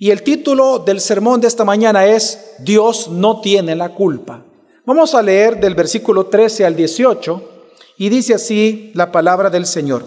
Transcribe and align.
Y 0.00 0.12
el 0.12 0.22
título 0.22 0.78
del 0.78 1.00
sermón 1.00 1.40
de 1.40 1.48
esta 1.48 1.64
mañana 1.64 2.06
es 2.06 2.54
Dios 2.60 3.08
no 3.08 3.40
tiene 3.40 3.74
la 3.74 3.88
culpa. 3.88 4.44
Vamos 4.86 5.12
a 5.16 5.22
leer 5.22 5.58
del 5.58 5.74
versículo 5.74 6.26
13 6.26 6.64
al 6.64 6.76
18 6.76 7.42
y 7.96 8.08
dice 8.08 8.34
así 8.34 8.92
la 8.94 9.10
palabra 9.10 9.50
del 9.50 9.66
Señor. 9.66 10.06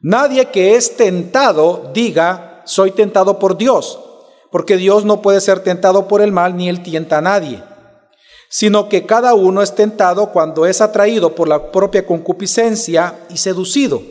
Nadie 0.00 0.46
que 0.46 0.74
es 0.74 0.96
tentado 0.96 1.90
diga, 1.92 2.62
soy 2.64 2.92
tentado 2.92 3.38
por 3.38 3.58
Dios, 3.58 4.00
porque 4.50 4.78
Dios 4.78 5.04
no 5.04 5.20
puede 5.20 5.42
ser 5.42 5.60
tentado 5.60 6.08
por 6.08 6.22
el 6.22 6.32
mal 6.32 6.56
ni 6.56 6.70
él 6.70 6.82
tienta 6.82 7.18
a 7.18 7.22
nadie, 7.22 7.62
sino 8.48 8.88
que 8.88 9.04
cada 9.04 9.34
uno 9.34 9.60
es 9.60 9.74
tentado 9.74 10.32
cuando 10.32 10.64
es 10.64 10.80
atraído 10.80 11.34
por 11.34 11.46
la 11.46 11.70
propia 11.70 12.06
concupiscencia 12.06 13.18
y 13.28 13.36
seducido. 13.36 14.02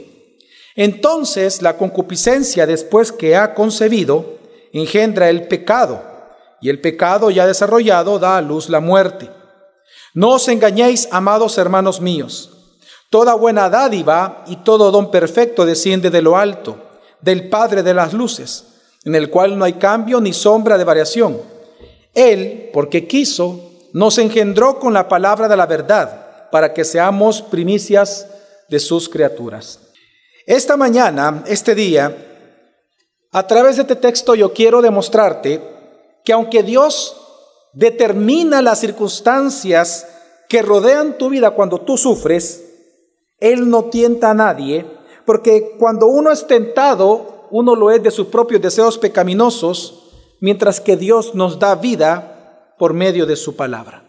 Entonces 0.76 1.64
la 1.64 1.78
concupiscencia 1.78 2.68
después 2.68 3.12
que 3.12 3.36
ha 3.36 3.56
concebido, 3.56 4.43
engendra 4.82 5.30
el 5.30 5.48
pecado, 5.48 6.02
y 6.62 6.70
el 6.70 6.80
pecado 6.80 7.30
ya 7.30 7.46
desarrollado 7.46 8.20
da 8.20 8.38
a 8.38 8.42
luz 8.42 8.70
la 8.70 8.80
muerte. 8.80 9.30
No 10.14 10.32
os 10.32 10.48
engañéis, 10.48 11.08
amados 11.12 11.58
hermanos 11.58 12.00
míos. 12.00 12.50
Toda 13.10 13.36
buena 13.36 13.70
dádiva 13.70 14.44
y 14.48 14.58
todo 14.58 14.90
don 14.90 15.12
perfecto 15.12 15.66
desciende 15.66 16.10
de 16.10 16.22
lo 16.22 16.38
alto, 16.38 16.78
del 17.22 17.50
Padre 17.50 17.84
de 17.84 17.94
las 17.94 18.14
luces, 18.14 18.66
en 19.04 19.16
el 19.16 19.30
cual 19.30 19.58
no 19.58 19.66
hay 19.66 19.74
cambio 19.74 20.22
ni 20.22 20.34
sombra 20.34 20.78
de 20.78 20.84
variación. 20.84 21.38
Él, 22.14 22.70
porque 22.74 23.08
quiso, 23.08 23.72
nos 23.94 24.18
engendró 24.18 24.80
con 24.80 24.94
la 24.94 25.08
palabra 25.08 25.48
de 25.48 25.58
la 25.58 25.66
verdad, 25.66 26.50
para 26.52 26.74
que 26.74 26.86
seamos 26.86 27.42
primicias 27.42 28.28
de 28.70 28.80
sus 28.80 29.10
criaturas. 29.10 29.80
Esta 30.46 30.78
mañana, 30.78 31.44
este 31.48 31.76
día, 31.76 32.33
a 33.34 33.48
través 33.48 33.76
de 33.76 33.82
este 33.82 33.96
texto 33.96 34.36
yo 34.36 34.54
quiero 34.54 34.82
demostrarte 34.82 35.62
que 36.24 36.34
aunque 36.34 36.64
Dios 36.64 37.18
determina 37.74 38.62
las 38.62 38.80
circunstancias 38.80 40.08
que 40.48 40.62
rodean 40.62 41.18
tu 41.18 41.30
vida 41.30 41.52
cuando 41.52 41.80
tú 41.82 41.98
sufres, 41.98 42.64
Él 43.40 43.70
no 43.70 43.86
tienta 43.86 44.30
a 44.30 44.34
nadie, 44.36 44.86
porque 45.26 45.76
cuando 45.80 46.06
uno 46.06 46.32
es 46.32 46.46
tentado, 46.46 47.48
uno 47.50 47.76
lo 47.76 47.90
es 47.90 48.04
de 48.04 48.12
sus 48.12 48.28
propios 48.28 48.62
deseos 48.62 49.00
pecaminosos, 49.00 50.12
mientras 50.40 50.80
que 50.80 50.96
Dios 50.96 51.34
nos 51.34 51.58
da 51.58 51.74
vida 51.76 52.76
por 52.78 52.94
medio 52.94 53.26
de 53.26 53.36
su 53.36 53.56
palabra. 53.56 54.04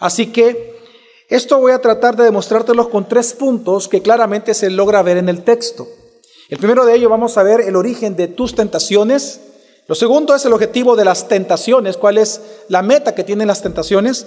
Así 0.00 0.32
que 0.32 0.76
esto 1.28 1.58
voy 1.60 1.72
a 1.72 1.80
tratar 1.80 2.16
de 2.16 2.24
demostrártelo 2.24 2.90
con 2.90 3.06
tres 3.06 3.34
puntos 3.34 3.86
que 3.86 4.02
claramente 4.02 4.52
se 4.54 4.70
logra 4.70 5.02
ver 5.02 5.18
en 5.18 5.28
el 5.28 5.44
texto. 5.44 5.86
El 6.48 6.56
primero 6.56 6.86
de 6.86 6.94
ellos 6.94 7.10
vamos 7.10 7.36
a 7.36 7.42
ver 7.42 7.60
el 7.60 7.76
origen 7.76 8.16
de 8.16 8.26
tus 8.26 8.54
tentaciones. 8.54 9.40
Lo 9.86 9.94
segundo 9.94 10.34
es 10.34 10.44
el 10.46 10.52
objetivo 10.54 10.96
de 10.96 11.04
las 11.04 11.28
tentaciones, 11.28 11.98
cuál 11.98 12.16
es 12.16 12.40
la 12.68 12.82
meta 12.82 13.14
que 13.14 13.22
tienen 13.22 13.48
las 13.48 13.60
tentaciones. 13.60 14.26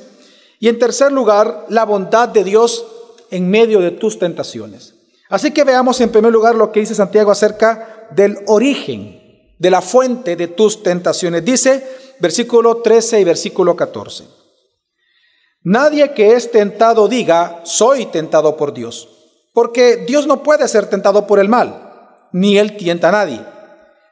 Y 0.59 0.67
en 0.67 0.77
tercer 0.77 1.11
lugar, 1.11 1.65
la 1.69 1.83
bondad 1.83 2.29
de 2.29 2.43
Dios 2.43 2.85
en 3.31 3.49
medio 3.49 3.79
de 3.79 3.89
tus 3.89 4.19
tentaciones. 4.19 4.93
Así 5.29 5.51
que 5.51 5.63
veamos 5.63 5.99
en 5.99 6.11
primer 6.11 6.31
lugar 6.31 6.55
lo 6.55 6.71
que 6.71 6.81
dice 6.81 6.93
Santiago 6.93 7.31
acerca 7.31 8.07
del 8.11 8.37
origen, 8.45 9.55
de 9.57 9.71
la 9.71 9.81
fuente 9.81 10.35
de 10.35 10.47
tus 10.47 10.83
tentaciones. 10.83 11.43
Dice 11.43 11.83
versículo 12.19 12.77
13 12.77 13.21
y 13.21 13.23
versículo 13.23 13.75
14. 13.75 14.25
Nadie 15.63 16.13
que 16.13 16.33
es 16.33 16.51
tentado 16.51 17.07
diga, 17.07 17.61
soy 17.63 18.07
tentado 18.07 18.57
por 18.57 18.73
Dios, 18.73 19.09
porque 19.53 19.97
Dios 20.07 20.27
no 20.27 20.43
puede 20.43 20.67
ser 20.67 20.87
tentado 20.87 21.25
por 21.25 21.39
el 21.39 21.49
mal 21.49 21.90
ni 22.31 22.57
él 22.57 22.77
tienta 22.77 23.09
a 23.09 23.11
nadie, 23.11 23.45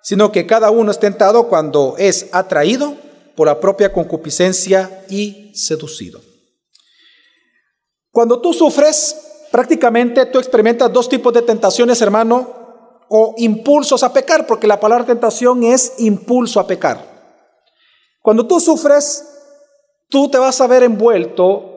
sino 0.02 0.31
que 0.31 0.45
cada 0.45 0.72
uno 0.72 0.92
es 0.92 1.00
tentado 1.00 1.48
cuando 1.48 1.95
es 1.98 2.30
atraído 2.31 2.95
por 3.36 3.48
la 3.48 3.59
propia 3.59 3.94
concupiscencia 3.94 5.06
y 5.09 5.52
seducido. 5.53 6.22
Cuando 8.12 8.42
tú 8.42 8.53
sufres, 8.53 9.47
prácticamente 9.52 10.25
tú 10.25 10.40
experimentas 10.40 10.91
dos 10.91 11.07
tipos 11.07 11.34
de 11.34 11.41
tentaciones, 11.41 12.02
hermano, 12.02 13.06
o 13.09 13.34
impulsos 13.38 14.03
a 14.03 14.13
pecar, 14.13 14.46
porque 14.46 14.68
la 14.68 14.80
palabra 14.80 15.06
tentación 15.06 15.63
es 15.63 15.94
impulso 16.00 16.59
a 16.59 16.68
pecar. 16.68 17.00
Cuando 18.22 18.46
tú 18.46 18.59
sufres, 18.59 19.25
tú 20.09 20.30
te 20.30 20.38
vas 20.38 20.59
a 20.62 20.68
ver 20.68 20.84
envuelto 20.84 21.69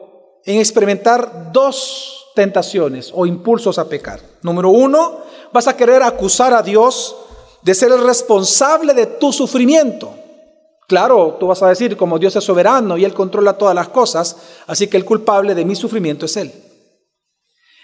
en 0.45 0.59
experimentar 0.59 1.51
dos 1.51 2.31
tentaciones 2.35 3.11
o 3.13 3.25
impulsos 3.25 3.77
a 3.77 3.87
pecar. 3.87 4.19
Número 4.41 4.69
uno, 4.69 5.21
vas 5.51 5.67
a 5.67 5.77
querer 5.77 6.03
acusar 6.03 6.53
a 6.53 6.61
Dios 6.61 7.15
de 7.61 7.73
ser 7.73 7.91
el 7.91 8.03
responsable 8.03 8.93
de 8.93 9.05
tu 9.05 9.31
sufrimiento. 9.31 10.13
Claro, 10.87 11.37
tú 11.39 11.47
vas 11.47 11.63
a 11.63 11.69
decir, 11.69 11.95
como 11.95 12.19
Dios 12.19 12.35
es 12.35 12.43
soberano 12.43 12.97
y 12.97 13.05
Él 13.05 13.13
controla 13.13 13.57
todas 13.57 13.73
las 13.73 13.87
cosas, 13.87 14.35
así 14.67 14.87
que 14.87 14.97
el 14.97 15.05
culpable 15.05 15.55
de 15.55 15.65
mi 15.65 15.75
sufrimiento 15.75 16.25
es 16.25 16.35
Él. 16.37 16.51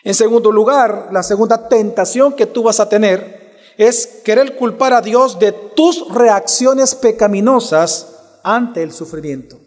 En 0.03 0.14
segundo 0.14 0.52
lugar, 0.52 1.09
la 1.12 1.24
segunda 1.24 1.68
tentación 1.68 2.34
que 2.34 2.46
tú 2.46 2.64
vas 2.64 2.80
a 2.80 2.90
tener 2.90 3.40
es 3.78 4.22
querer 4.26 4.56
culpar 4.56 4.94
a 4.94 5.02
Dios 5.02 5.40
de 5.40 5.52
tus 5.52 6.14
reacciones 6.14 6.96
pecaminosas 6.96 8.08
ante 8.44 8.84
el 8.84 8.91
sufrimiento. 8.91 9.58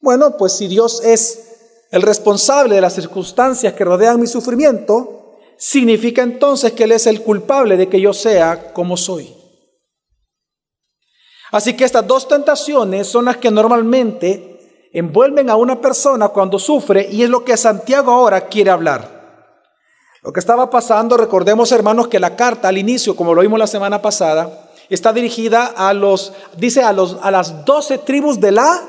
Bueno, 0.00 0.36
pues 0.36 0.52
si 0.52 0.68
Dios 0.68 1.02
es 1.04 1.51
el 1.92 2.02
responsable 2.02 2.74
de 2.74 2.80
las 2.80 2.94
circunstancias 2.94 3.74
que 3.74 3.84
rodean 3.84 4.18
mi 4.18 4.26
sufrimiento, 4.26 5.36
significa 5.58 6.22
entonces 6.22 6.72
que 6.72 6.84
Él 6.84 6.92
es 6.92 7.06
el 7.06 7.22
culpable 7.22 7.76
de 7.76 7.88
que 7.88 8.00
yo 8.00 8.14
sea 8.14 8.72
como 8.72 8.96
soy. 8.96 9.32
Así 11.52 11.74
que 11.76 11.84
estas 11.84 12.06
dos 12.06 12.26
tentaciones 12.26 13.06
son 13.06 13.26
las 13.26 13.36
que 13.36 13.50
normalmente 13.50 14.88
envuelven 14.94 15.50
a 15.50 15.56
una 15.56 15.82
persona 15.82 16.28
cuando 16.28 16.58
sufre 16.58 17.08
y 17.12 17.22
es 17.22 17.28
lo 17.28 17.44
que 17.44 17.58
Santiago 17.58 18.10
ahora 18.10 18.46
quiere 18.46 18.70
hablar. 18.70 19.22
Lo 20.22 20.32
que 20.32 20.40
estaba 20.40 20.70
pasando, 20.70 21.18
recordemos 21.18 21.72
hermanos 21.72 22.08
que 22.08 22.20
la 22.20 22.36
carta 22.36 22.68
al 22.68 22.78
inicio, 22.78 23.14
como 23.14 23.34
lo 23.34 23.42
vimos 23.42 23.58
la 23.58 23.66
semana 23.66 24.00
pasada, 24.00 24.70
está 24.88 25.12
dirigida 25.12 25.66
a 25.66 25.92
los, 25.92 26.32
dice 26.56 26.82
a, 26.82 26.92
los, 26.94 27.18
a 27.20 27.30
las 27.30 27.66
doce 27.66 27.98
tribus 27.98 28.40
de 28.40 28.52
la 28.52 28.80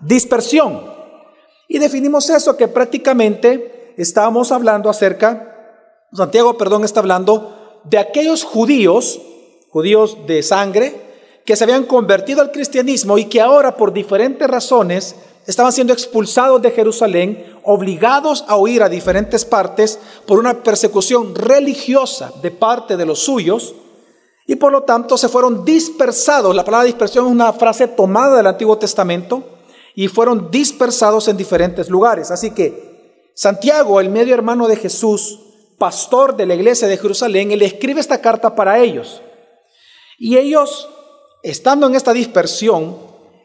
dispersión. 0.00 0.95
Y 1.68 1.78
definimos 1.78 2.30
eso, 2.30 2.56
que 2.56 2.68
prácticamente 2.68 3.94
estábamos 3.96 4.52
hablando 4.52 4.88
acerca 4.88 5.52
Santiago, 6.12 6.56
perdón, 6.56 6.84
está 6.84 7.00
hablando 7.00 7.80
de 7.84 7.98
aquellos 7.98 8.44
judíos, 8.44 9.20
judíos 9.70 10.16
de 10.26 10.42
sangre, 10.42 11.06
que 11.44 11.56
se 11.56 11.64
habían 11.64 11.84
convertido 11.84 12.40
al 12.40 12.50
cristianismo 12.50 13.18
y 13.18 13.26
que 13.26 13.40
ahora 13.40 13.76
por 13.76 13.92
diferentes 13.92 14.48
razones 14.48 15.14
estaban 15.46 15.72
siendo 15.72 15.92
expulsados 15.92 16.60
de 16.60 16.72
Jerusalén, 16.72 17.56
obligados 17.62 18.44
a 18.48 18.56
huir 18.56 18.82
a 18.82 18.88
diferentes 18.88 19.44
partes 19.44 19.98
por 20.26 20.38
una 20.38 20.62
persecución 20.62 21.34
religiosa 21.34 22.32
de 22.42 22.50
parte 22.50 22.96
de 22.96 23.06
los 23.06 23.20
suyos, 23.20 23.74
y 24.48 24.56
por 24.56 24.72
lo 24.72 24.82
tanto 24.82 25.18
se 25.18 25.28
fueron 25.28 25.64
dispersados. 25.64 26.54
La 26.54 26.64
palabra 26.64 26.86
dispersión 26.86 27.26
es 27.26 27.32
una 27.32 27.52
frase 27.52 27.88
tomada 27.88 28.36
del 28.36 28.46
Antiguo 28.46 28.78
Testamento, 28.78 29.55
y 29.96 30.08
fueron 30.08 30.50
dispersados 30.50 31.26
en 31.26 31.38
diferentes 31.38 31.88
lugares. 31.88 32.30
Así 32.30 32.50
que 32.50 33.32
Santiago, 33.34 33.98
el 33.98 34.10
medio 34.10 34.34
hermano 34.34 34.68
de 34.68 34.76
Jesús, 34.76 35.40
pastor 35.78 36.36
de 36.36 36.44
la 36.44 36.54
iglesia 36.54 36.86
de 36.86 36.98
Jerusalén, 36.98 37.50
él 37.50 37.62
escribe 37.62 37.98
esta 37.98 38.20
carta 38.20 38.54
para 38.54 38.78
ellos. 38.78 39.22
Y 40.18 40.36
ellos, 40.36 40.88
estando 41.42 41.86
en 41.86 41.94
esta 41.94 42.12
dispersión, 42.12 42.98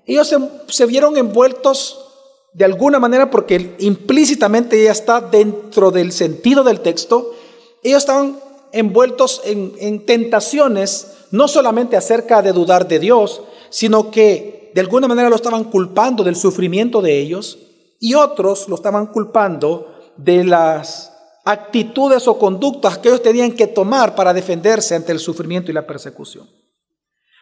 ellos 0.05 0.35
se, 0.67 0.85
vieron 0.85 1.17
envueltos 1.17 2.05
de 2.51 2.65
alguna 2.65 2.99
manera, 2.99 3.31
porque 3.31 3.77
implícitamente 3.79 4.83
ya 4.83 4.91
está 4.91 5.21
dentro 5.21 5.89
del 5.89 6.11
sentido 6.11 6.65
del 6.65 6.81
texto, 6.81 7.33
ellos 7.81 7.99
estaban 7.99 8.37
envueltos 8.73 9.41
en, 9.45 9.73
en 9.79 10.05
tentaciones, 10.05 11.13
no 11.31 11.47
solamente 11.47 11.95
acerca 11.95 12.41
de 12.41 12.51
dudar 12.51 12.89
de 12.89 12.99
Dios, 12.99 13.41
sino 13.71 14.11
que 14.11 14.71
de 14.75 14.81
alguna 14.81 15.07
manera 15.07 15.29
lo 15.29 15.35
estaban 15.35 15.63
culpando 15.63 16.23
del 16.23 16.35
sufrimiento 16.35 17.01
de 17.01 17.19
ellos 17.19 17.57
y 17.99 18.13
otros 18.13 18.69
lo 18.69 18.75
estaban 18.75 19.07
culpando 19.07 20.13
de 20.17 20.43
las 20.43 21.11
actitudes 21.43 22.27
o 22.27 22.37
conductas 22.37 22.99
que 22.99 23.09
ellos 23.09 23.23
tenían 23.23 23.53
que 23.53 23.67
tomar 23.67 24.13
para 24.13 24.33
defenderse 24.33 24.93
ante 24.93 25.11
el 25.11 25.19
sufrimiento 25.19 25.71
y 25.71 25.73
la 25.73 25.87
persecución. 25.87 26.47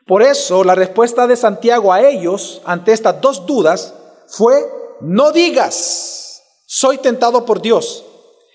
Por 0.05 0.23
eso 0.23 0.63
la 0.63 0.75
respuesta 0.75 1.27
de 1.27 1.35
Santiago 1.35 1.91
a 1.91 2.01
ellos 2.01 2.61
ante 2.65 2.93
estas 2.93 3.19
dos 3.19 3.45
dudas 3.45 3.93
fue, 4.27 4.55
no 5.01 5.31
digas, 5.31 6.41
soy 6.65 6.97
tentado 6.97 7.45
por 7.45 7.61
Dios. 7.61 8.05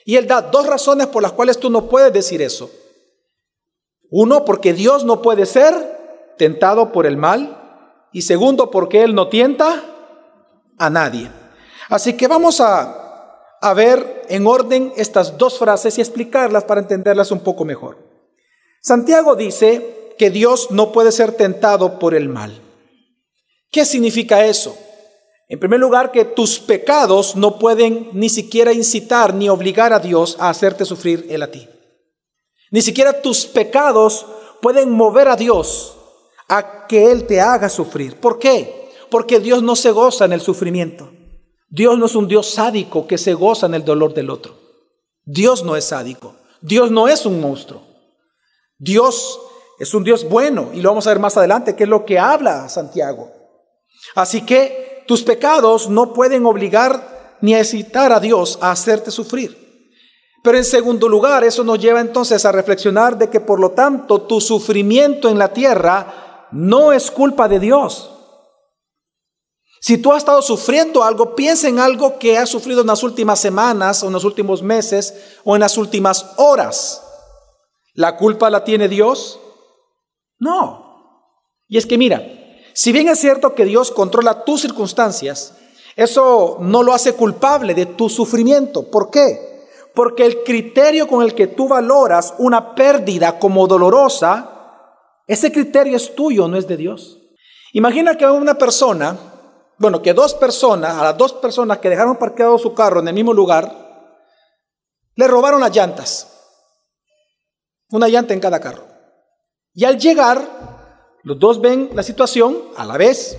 Y 0.05 0.17
él 0.17 0.27
da 0.27 0.43
dos 0.43 0.67
razones 0.67 1.07
por 1.07 1.23
las 1.23 1.33
cuales 1.33 1.59
tú 1.59 1.71
no 1.71 1.89
puedes 1.89 2.13
decir 2.13 2.43
eso. 2.43 2.71
Uno, 4.11 4.45
porque 4.45 4.73
Dios 4.73 5.05
no 5.05 5.23
puede 5.23 5.47
ser 5.47 5.75
tentado 6.37 6.93
por 6.93 7.07
el 7.07 7.17
mal. 7.17 7.64
Y 8.15 8.23
segundo, 8.23 8.71
porque 8.71 9.03
Él 9.03 9.15
no 9.15 9.29
tienta 9.29 9.85
a 10.79 10.89
nadie. 10.89 11.31
Así 11.91 12.15
que 12.15 12.27
vamos 12.27 12.63
a 12.63 13.03
a 13.65 13.73
ver 13.73 14.27
en 14.29 14.47
orden 14.47 14.93
estas 14.95 15.39
dos 15.39 15.59
frases 15.59 15.97
y 15.97 16.03
explicarlas 16.03 16.65
para 16.65 16.83
entenderlas 16.83 17.31
un 17.31 17.41
poco 17.41 17.65
mejor. 17.65 17.97
Santiago 18.83 19.37
dice 19.37 20.13
que 20.19 20.29
Dios 20.29 20.71
no 20.71 20.93
puede 20.93 21.13
ser 21.13 21.33
tentado 21.33 21.99
por 21.99 22.15
el 22.15 22.29
mal. 22.29 22.61
¿Qué 23.71 23.87
significa 23.87 24.45
eso? 24.45 24.77
En 25.49 25.59
primer 25.59 25.81
lugar, 25.81 26.13
que 26.13 26.27
tus 26.27 26.59
pecados 26.59 27.37
no 27.37 27.59
pueden 27.59 28.11
ni 28.13 28.29
siquiera 28.29 28.75
incitar 28.75 29.33
ni 29.33 29.49
obligar 29.49 29.95
a 29.95 29.99
Dios 29.99 30.37
a 30.39 30.51
hacerte 30.51 30.85
sufrir 30.85 31.27
Él 31.31 31.43
a 31.43 31.51
ti. 31.51 31.67
Ni 32.71 32.83
siquiera 32.83 33.23
tus 33.23 33.47
pecados 33.47 34.27
pueden 34.61 34.91
mover 34.91 35.29
a 35.29 35.37
Dios 35.37 35.94
a 36.49 36.87
que 36.87 37.11
Él 37.11 37.27
te 37.27 37.41
haga 37.41 37.69
sufrir. 37.69 38.21
¿Por 38.21 38.39
qué? 38.39 38.91
Porque 39.11 39.41
Dios 39.41 39.63
no 39.63 39.77
se 39.77 39.91
goza 39.91 40.25
en 40.25 40.33
el 40.33 40.41
sufrimiento. 40.41 41.11
Dios 41.69 41.99
no 41.99 42.07
es 42.07 42.15
un 42.15 42.29
Dios 42.29 42.51
sádico 42.51 43.07
que 43.07 43.19
se 43.19 43.35
goza 43.35 43.67
en 43.67 43.75
el 43.75 43.85
dolor 43.85 44.15
del 44.15 44.31
otro. 44.31 44.57
Dios 45.25 45.65
no 45.65 45.77
es 45.77 45.87
sádico. 45.87 46.37
Dios 46.61 46.91
no 46.91 47.09
es 47.09 47.27
un 47.27 47.41
monstruo. 47.41 47.83
Dios 48.79 49.41
es 49.79 49.93
un 49.95 50.05
Dios 50.05 50.29
bueno 50.29 50.71
y 50.73 50.81
lo 50.81 50.91
vamos 50.91 51.07
a 51.07 51.11
ver 51.11 51.19
más 51.19 51.37
adelante, 51.37 51.75
que 51.75 51.85
es 51.85 51.89
lo 51.89 52.05
que 52.05 52.19
habla 52.19 52.69
Santiago. 52.69 53.31
Así 54.15 54.43
que 54.43 55.05
tus 55.07 55.23
pecados 55.23 55.89
no 55.89 56.13
pueden 56.13 56.47
obligar 56.47 57.37
ni 57.41 57.55
excitar 57.55 58.13
a 58.13 58.21
Dios 58.21 58.59
a 58.61 58.71
hacerte 58.71 59.11
sufrir. 59.11 59.65
Pero 60.43 60.59
en 60.59 60.65
segundo 60.65 61.09
lugar, 61.09 61.43
eso 61.43 61.65
nos 61.65 61.79
lleva 61.79 62.01
entonces 62.01 62.45
a 62.45 62.53
reflexionar 62.53 63.17
de 63.17 63.31
que 63.31 63.41
por 63.41 63.59
lo 63.59 63.71
tanto 63.71 64.23
tu 64.23 64.41
sufrimiento 64.41 65.29
en 65.29 65.39
la 65.39 65.53
tierra 65.53 66.24
no 66.53 66.93
es 66.93 67.11
culpa 67.11 67.49
de 67.49 67.61
Dios. 67.61 68.11
Si 69.81 69.99
tú 69.99 70.13
has 70.13 70.19
estado 70.19 70.41
sufriendo 70.41 71.05
algo, 71.05 71.35
piensa 71.35 71.69
en 71.69 71.79
algo 71.79 72.19
que 72.19 72.39
has 72.39 72.49
sufrido 72.49 72.81
en 72.81 72.87
las 72.87 73.03
últimas 73.03 73.39
semanas 73.39 74.03
o 74.03 74.07
en 74.07 74.15
los 74.15 74.25
últimos 74.25 74.63
meses 74.63 75.37
o 75.45 75.55
en 75.57 75.61
las 75.61 75.77
últimas 75.77 76.33
horas. 76.39 77.03
¿La 77.93 78.17
culpa 78.17 78.49
la 78.49 78.65
tiene 78.65 78.89
Dios? 78.89 79.39
No. 80.39 81.21
Y 81.69 81.77
es 81.77 81.85
que 81.85 81.99
mira, 81.99 82.23
si 82.73 82.93
bien 82.93 83.09
es 83.09 83.19
cierto 83.19 83.55
que 83.55 83.67
Dios 83.67 83.91
controla 83.91 84.45
tus 84.45 84.63
circunstancias, 84.63 85.55
eso 85.97 86.57
no 86.61 86.83
lo 86.83 86.95
hace 86.95 87.13
culpable 87.15 87.75
de 87.75 87.87
tu 87.87 88.09
sufrimiento. 88.09 88.91
¿Por 88.91 89.11
qué? 89.11 89.67
Porque 89.95 90.25
el 90.25 90.43
criterio 90.43 91.07
con 91.07 91.23
el 91.23 91.35
que 91.35 91.47
tú 91.47 91.69
valoras 91.69 92.35
una 92.39 92.75
pérdida 92.75 93.39
como 93.39 93.67
dolorosa, 93.67 94.54
ese 95.27 95.51
criterio 95.53 95.97
es 95.97 96.15
tuyo, 96.15 96.49
no 96.49 96.57
es 96.57 96.67
de 96.67 96.77
Dios. 96.77 97.19
Imagina 97.73 98.17
que 98.17 98.27
una 98.27 98.55
persona, 98.55 99.17
bueno, 99.79 100.03
que 100.03 100.13
dos 100.13 100.35
personas, 100.35 100.97
a 100.97 101.05
las 101.05 101.19
dos 101.19 101.33
personas 101.35 101.79
que 101.79 101.91
dejaron 101.91 102.17
parqueado 102.17 102.59
su 102.59 102.75
carro 102.75 103.01
en 103.01 103.09
el 103.09 103.15
mismo 103.15 103.33
lugar, 103.33 103.85
le 105.17 105.29
robaron 105.29 105.61
las 105.61 105.75
llantas. 105.75 106.31
Una 107.91 108.09
llanta 108.09 108.35
en 108.35 108.41
cada 108.41 108.61
carro. 108.61 108.85
Y 109.73 109.85
al 109.85 109.99
llegar, 109.99 110.41
los 111.23 111.39
dos 111.39 111.61
ven 111.61 111.91
la 111.95 112.03
situación 112.03 112.57
a 112.77 112.85
la 112.85 112.97
vez. 112.97 113.37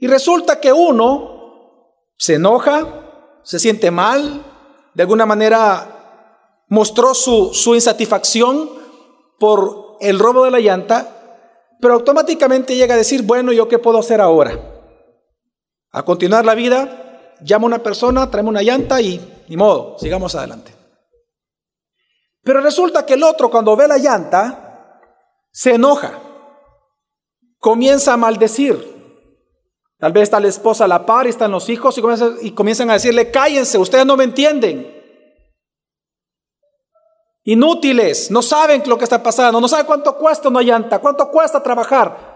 Y 0.00 0.06
resulta 0.06 0.60
que 0.60 0.72
uno 0.72 1.92
se 2.16 2.34
enoja, 2.34 3.40
se 3.42 3.58
siente 3.58 3.90
mal, 3.90 4.44
de 4.94 5.02
alguna 5.02 5.26
manera 5.26 6.64
mostró 6.68 7.14
su, 7.14 7.52
su 7.52 7.74
insatisfacción 7.74 8.81
por 9.42 9.96
el 9.98 10.20
robo 10.20 10.44
de 10.44 10.52
la 10.52 10.60
llanta, 10.60 11.48
pero 11.80 11.94
automáticamente 11.94 12.76
llega 12.76 12.94
a 12.94 12.96
decir, 12.96 13.22
bueno, 13.24 13.50
¿yo 13.50 13.66
qué 13.66 13.80
puedo 13.80 13.98
hacer 13.98 14.20
ahora? 14.20 14.56
A 15.90 16.04
continuar 16.04 16.44
la 16.44 16.54
vida, 16.54 17.34
llama 17.40 17.64
a 17.64 17.66
una 17.66 17.82
persona, 17.82 18.30
traeme 18.30 18.50
una 18.50 18.62
llanta 18.62 19.00
y 19.00 19.42
ni 19.48 19.56
modo, 19.56 19.98
sigamos 19.98 20.36
adelante. 20.36 20.72
Pero 22.44 22.60
resulta 22.60 23.04
que 23.04 23.14
el 23.14 23.24
otro 23.24 23.50
cuando 23.50 23.74
ve 23.74 23.88
la 23.88 23.98
llanta, 23.98 25.00
se 25.50 25.74
enoja 25.74 26.20
comienza 27.58 28.12
a 28.12 28.16
maldecir. 28.16 28.92
Tal 29.98 30.12
vez 30.12 30.22
está 30.22 30.38
la 30.38 30.46
esposa 30.46 30.84
a 30.84 30.88
la 30.88 31.04
par 31.04 31.26
y 31.26 31.30
están 31.30 31.50
los 31.50 31.68
hijos 31.68 31.98
y 31.98 32.00
comienzan, 32.00 32.36
y 32.42 32.52
comienzan 32.52 32.90
a 32.90 32.92
decirle, 32.92 33.32
cállense, 33.32 33.76
ustedes 33.76 34.06
no 34.06 34.16
me 34.16 34.22
entienden. 34.22 35.01
Inútiles, 37.44 38.30
no 38.30 38.40
saben 38.40 38.82
lo 38.86 38.96
que 38.96 39.04
está 39.04 39.22
pasando, 39.22 39.60
no 39.60 39.68
saben 39.68 39.86
cuánto 39.86 40.16
cuesta 40.16 40.48
una 40.48 40.62
llanta, 40.62 41.00
cuánto 41.00 41.30
cuesta 41.30 41.62
trabajar. 41.62 42.32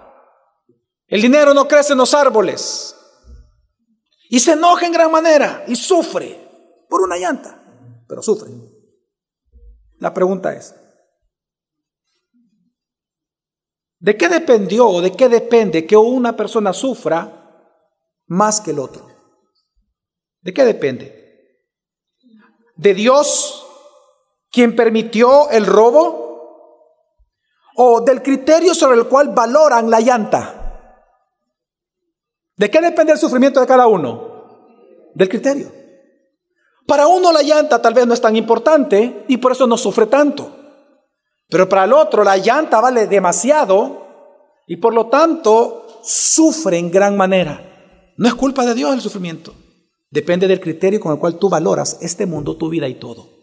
El 1.07 1.23
dinero 1.23 1.55
no 1.55 1.69
crece 1.69 1.93
en 1.93 1.99
los 1.99 2.13
árboles. 2.13 2.97
Y 4.29 4.41
se 4.41 4.53
enoja 4.53 4.87
en 4.87 4.93
gran 4.93 5.11
manera 5.11 5.65
y 5.69 5.77
sufre 5.77 6.87
por 6.89 7.03
una 7.03 7.17
llanta, 7.17 7.63
pero 8.09 8.23
sufre. 8.23 8.51
La 9.99 10.13
pregunta 10.13 10.53
es, 10.53 10.75
¿De 13.99 14.17
qué 14.17 14.29
dependió 14.29 14.89
o 14.89 15.01
de 15.01 15.13
qué 15.13 15.29
depende 15.29 15.87
que 15.87 15.97
una 15.97 16.37
persona 16.37 16.73
sufra 16.73 17.65
más 18.27 18.61
que 18.61 18.71
el 18.71 18.79
otro? 18.79 19.05
¿De 20.43 20.55
qué 20.55 20.65
depende? 20.65 21.61
¿De 22.77 22.95
Dios 22.95 23.66
quien 24.51 24.75
permitió 24.75 25.51
el 25.51 25.67
robo? 25.67 26.25
¿O 27.77 28.01
del 28.01 28.23
criterio 28.23 28.75
sobre 28.75 28.99
el 28.99 29.07
cual 29.07 29.31
valoran 29.35 29.91
la 29.91 30.01
llanta? 30.01 30.67
¿De 32.57 32.71
qué 32.71 32.81
depende 32.81 33.13
el 33.13 33.19
sufrimiento 33.19 33.61
de 33.61 33.67
cada 33.67 33.87
uno? 33.87 35.13
Del 35.15 35.29
criterio. 35.29 35.71
Para 36.87 37.07
uno 37.07 37.33
la 37.33 37.43
llanta 37.43 37.83
tal 37.83 37.93
vez 37.93 38.07
no 38.07 38.15
es 38.15 38.21
tan 38.21 38.37
importante 38.37 39.25
y 39.29 39.37
por 39.39 39.53
eso 39.53 39.67
no 39.67 39.77
sufre 39.77 40.07
tanto. 40.07 40.57
Pero 41.49 41.69
para 41.69 41.85
el 41.85 41.93
otro 41.93 42.25
la 42.25 42.37
llanta 42.37 42.81
vale 42.81 43.07
demasiado 43.07 44.07
y 44.67 44.77
por 44.77 44.95
lo 44.95 45.07
tanto 45.07 46.01
sufre 46.03 46.79
en 46.79 46.91
gran 46.91 47.17
manera. 47.17 48.13
No 48.17 48.29
es 48.29 48.35
culpa 48.35 48.65
de 48.65 48.75
Dios 48.75 48.95
el 48.95 49.01
sufrimiento. 49.01 49.55
Depende 50.11 50.49
del 50.49 50.61
criterio 50.61 51.01
con 51.01 51.13
el 51.13 51.19
cual 51.19 51.39
tú 51.39 51.51
valoras 51.51 51.99
este 52.01 52.25
mundo, 52.25 52.57
tu 52.57 52.69
vida 52.69 52.89
y 52.89 52.95
todo. 52.95 53.36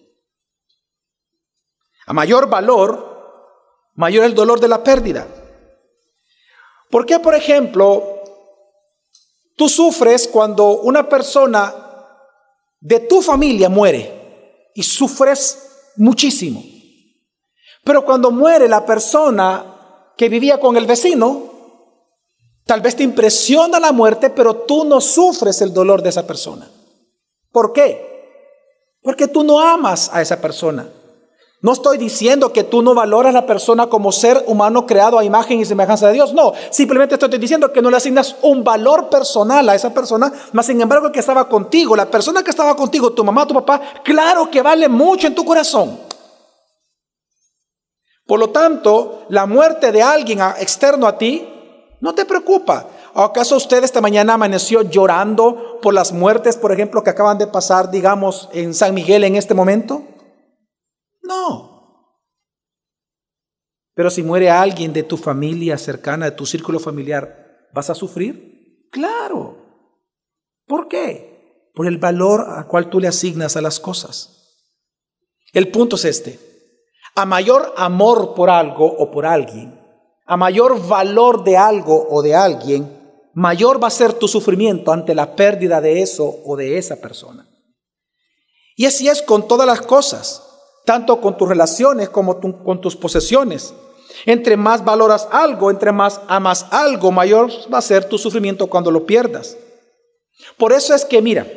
A 2.05 2.13
mayor 2.13 2.50
valor, 2.50 3.91
mayor 3.95 4.25
el 4.25 4.35
dolor 4.35 4.59
de 4.59 4.67
la 4.67 4.83
pérdida. 4.83 5.27
¿Por 6.89 7.05
qué, 7.05 7.19
por 7.19 7.33
ejemplo, 7.33 8.21
tú 9.55 9.69
sufres 9.69 10.27
cuando 10.27 10.81
una 10.81 11.07
persona 11.07 11.73
de 12.79 13.00
tu 13.00 13.21
familia 13.21 13.69
muere 13.69 14.71
y 14.75 14.83
sufres 14.83 15.91
muchísimo? 15.95 16.63
Pero 17.83 18.06
cuando 18.06 18.31
muere 18.31 18.67
la 18.67 18.85
persona 18.85 19.65
que 20.15 20.29
vivía 20.29 20.59
con 20.59 20.77
el 20.77 20.85
vecino, 20.85 21.51
tal 22.65 22.81
vez 22.81 22.95
te 22.95 23.03
impresiona 23.03 23.79
la 23.79 23.91
muerte, 23.91 24.29
pero 24.29 24.56
tú 24.57 24.85
no 24.85 25.01
sufres 25.01 25.61
el 25.61 25.73
dolor 25.73 26.01
de 26.01 26.09
esa 26.09 26.25
persona. 26.25 26.69
¿Por 27.51 27.73
qué? 27.73 28.13
Porque 29.01 29.28
tú 29.28 29.44
no 29.44 29.59
amas 29.59 30.09
a 30.13 30.21
esa 30.21 30.39
persona. 30.39 30.87
No 31.63 31.71
estoy 31.71 31.97
diciendo 31.97 32.51
que 32.51 32.65
tú 32.65 32.81
no 32.81 32.93
valoras 32.93 33.29
a 33.29 33.39
la 33.39 33.45
persona 33.45 33.87
como 33.87 34.11
ser 34.11 34.43
humano 34.47 34.85
creado 34.85 35.17
a 35.17 35.23
imagen 35.23 35.61
y 35.61 35.65
semejanza 35.65 36.07
de 36.07 36.13
Dios. 36.13 36.33
No, 36.33 36.51
simplemente 36.69 37.15
estoy 37.15 37.39
diciendo 37.39 37.71
que 37.71 37.81
no 37.81 37.89
le 37.89 37.95
asignas 37.95 38.35
un 38.41 38.65
valor 38.65 39.07
personal 39.07 39.69
a 39.69 39.73
esa 39.73 39.93
persona, 39.93 40.33
más 40.51 40.65
sin 40.65 40.81
embargo 40.81 41.07
el 41.07 41.13
que 41.13 41.21
estaba 41.21 41.47
contigo, 41.47 41.95
la 41.95 42.11
persona 42.11 42.43
que 42.43 42.49
estaba 42.49 42.75
contigo, 42.75 43.13
tu 43.13 43.23
mamá, 43.23 43.47
tu 43.47 43.53
papá, 43.53 43.81
claro 44.03 44.51
que 44.51 44.61
vale 44.61 44.89
mucho 44.89 45.25
en 45.25 45.35
tu 45.35 45.45
corazón. 45.45 45.97
Por 48.27 48.39
lo 48.39 48.49
tanto, 48.49 49.21
la 49.29 49.45
muerte 49.45 49.93
de 49.93 50.03
alguien 50.03 50.41
externo 50.59 51.07
a 51.07 51.17
ti 51.17 51.47
no 52.01 52.13
te 52.13 52.25
preocupa. 52.25 52.87
¿Acaso 53.15 53.55
usted 53.55 53.85
esta 53.85 54.01
mañana 54.01 54.33
amaneció 54.33 54.81
llorando 54.81 55.79
por 55.81 55.93
las 55.93 56.11
muertes, 56.11 56.57
por 56.57 56.73
ejemplo, 56.73 57.05
que 57.05 57.11
acaban 57.11 57.37
de 57.37 57.47
pasar, 57.47 57.89
digamos, 57.89 58.49
en 58.51 58.73
San 58.73 58.93
Miguel 58.93 59.23
en 59.23 59.37
este 59.37 59.53
momento? 59.53 60.01
No. 61.23 61.73
Pero 63.95 64.09
si 64.09 64.23
muere 64.23 64.49
alguien 64.49 64.94
de 64.94 65.03
tu 65.03 65.18
familia 65.18 65.77
cercana, 65.77 66.25
de 66.25 66.31
tu 66.31 66.45
círculo 66.45 66.80
familiar, 66.80 67.68
¿vas 67.73 67.89
a 67.89 67.95
sufrir? 67.95 68.87
Claro. 68.92 69.57
¿Por 70.65 70.87
qué? 70.87 71.69
Por 71.73 71.87
el 71.87 71.97
valor 71.97 72.42
al 72.42 72.68
cual 72.68 72.89
tú 72.89 72.99
le 72.99 73.07
asignas 73.07 73.56
a 73.56 73.61
las 73.61 73.80
cosas. 73.80 74.59
El 75.53 75.69
punto 75.69 75.95
es 75.95 76.06
este. 76.06 76.39
A 77.15 77.25
mayor 77.25 77.73
amor 77.77 78.33
por 78.33 78.49
algo 78.49 78.85
o 78.85 79.11
por 79.11 79.25
alguien, 79.25 79.80
a 80.25 80.35
mayor 80.37 80.87
valor 80.87 81.44
de 81.44 81.57
algo 81.57 82.07
o 82.09 82.23
de 82.23 82.35
alguien, 82.35 82.99
mayor 83.33 83.81
va 83.81 83.87
a 83.87 83.92
ser 83.92 84.13
tu 84.13 84.27
sufrimiento 84.27 84.92
ante 84.92 85.13
la 85.13 85.35
pérdida 85.35 85.80
de 85.80 86.01
eso 86.01 86.42
o 86.44 86.56
de 86.56 86.77
esa 86.77 87.01
persona. 87.01 87.47
Y 88.75 88.85
así 88.85 89.07
es 89.07 89.21
con 89.21 89.47
todas 89.47 89.68
las 89.68 89.81
cosas, 89.81 90.42
tanto 90.85 91.21
con 91.21 91.37
tus 91.37 91.47
relaciones 91.47 92.09
como 92.09 92.40
con 92.40 92.81
tus 92.81 92.95
posesiones. 92.95 93.73
Entre 94.25 94.57
más 94.57 94.83
valoras 94.83 95.28
algo, 95.31 95.69
entre 95.71 95.92
más 95.92 96.21
amas 96.28 96.66
algo, 96.71 97.11
mayor 97.11 97.49
va 97.73 97.80
a 97.80 97.81
ser 97.81 98.06
tu 98.06 98.18
sufrimiento 98.18 98.68
cuando 98.68 98.92
lo 98.92 99.06
pierdas. 99.06 99.57
Por 100.57 100.71
eso 100.73 100.94
es 100.94 101.06
que, 101.06 101.21
mira, 101.21 101.47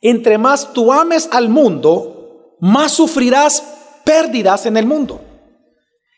entre 0.00 0.38
más 0.38 0.72
tú 0.72 0.92
ames 0.92 1.28
al 1.32 1.48
mundo, 1.48 2.56
más 2.60 2.92
sufrirás 2.92 3.62
pérdidas 4.04 4.66
en 4.66 4.76
el 4.76 4.86
mundo. 4.86 5.20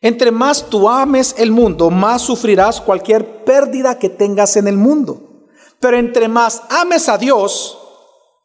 Entre 0.00 0.30
más 0.30 0.68
tú 0.68 0.88
ames 0.88 1.34
el 1.38 1.50
mundo, 1.50 1.90
más 1.90 2.22
sufrirás 2.22 2.80
cualquier 2.80 3.44
pérdida 3.44 3.98
que 3.98 4.10
tengas 4.10 4.56
en 4.56 4.68
el 4.68 4.76
mundo. 4.76 5.48
Pero 5.80 5.96
entre 5.96 6.28
más 6.28 6.62
ames 6.68 7.08
a 7.08 7.18
Dios, 7.18 7.78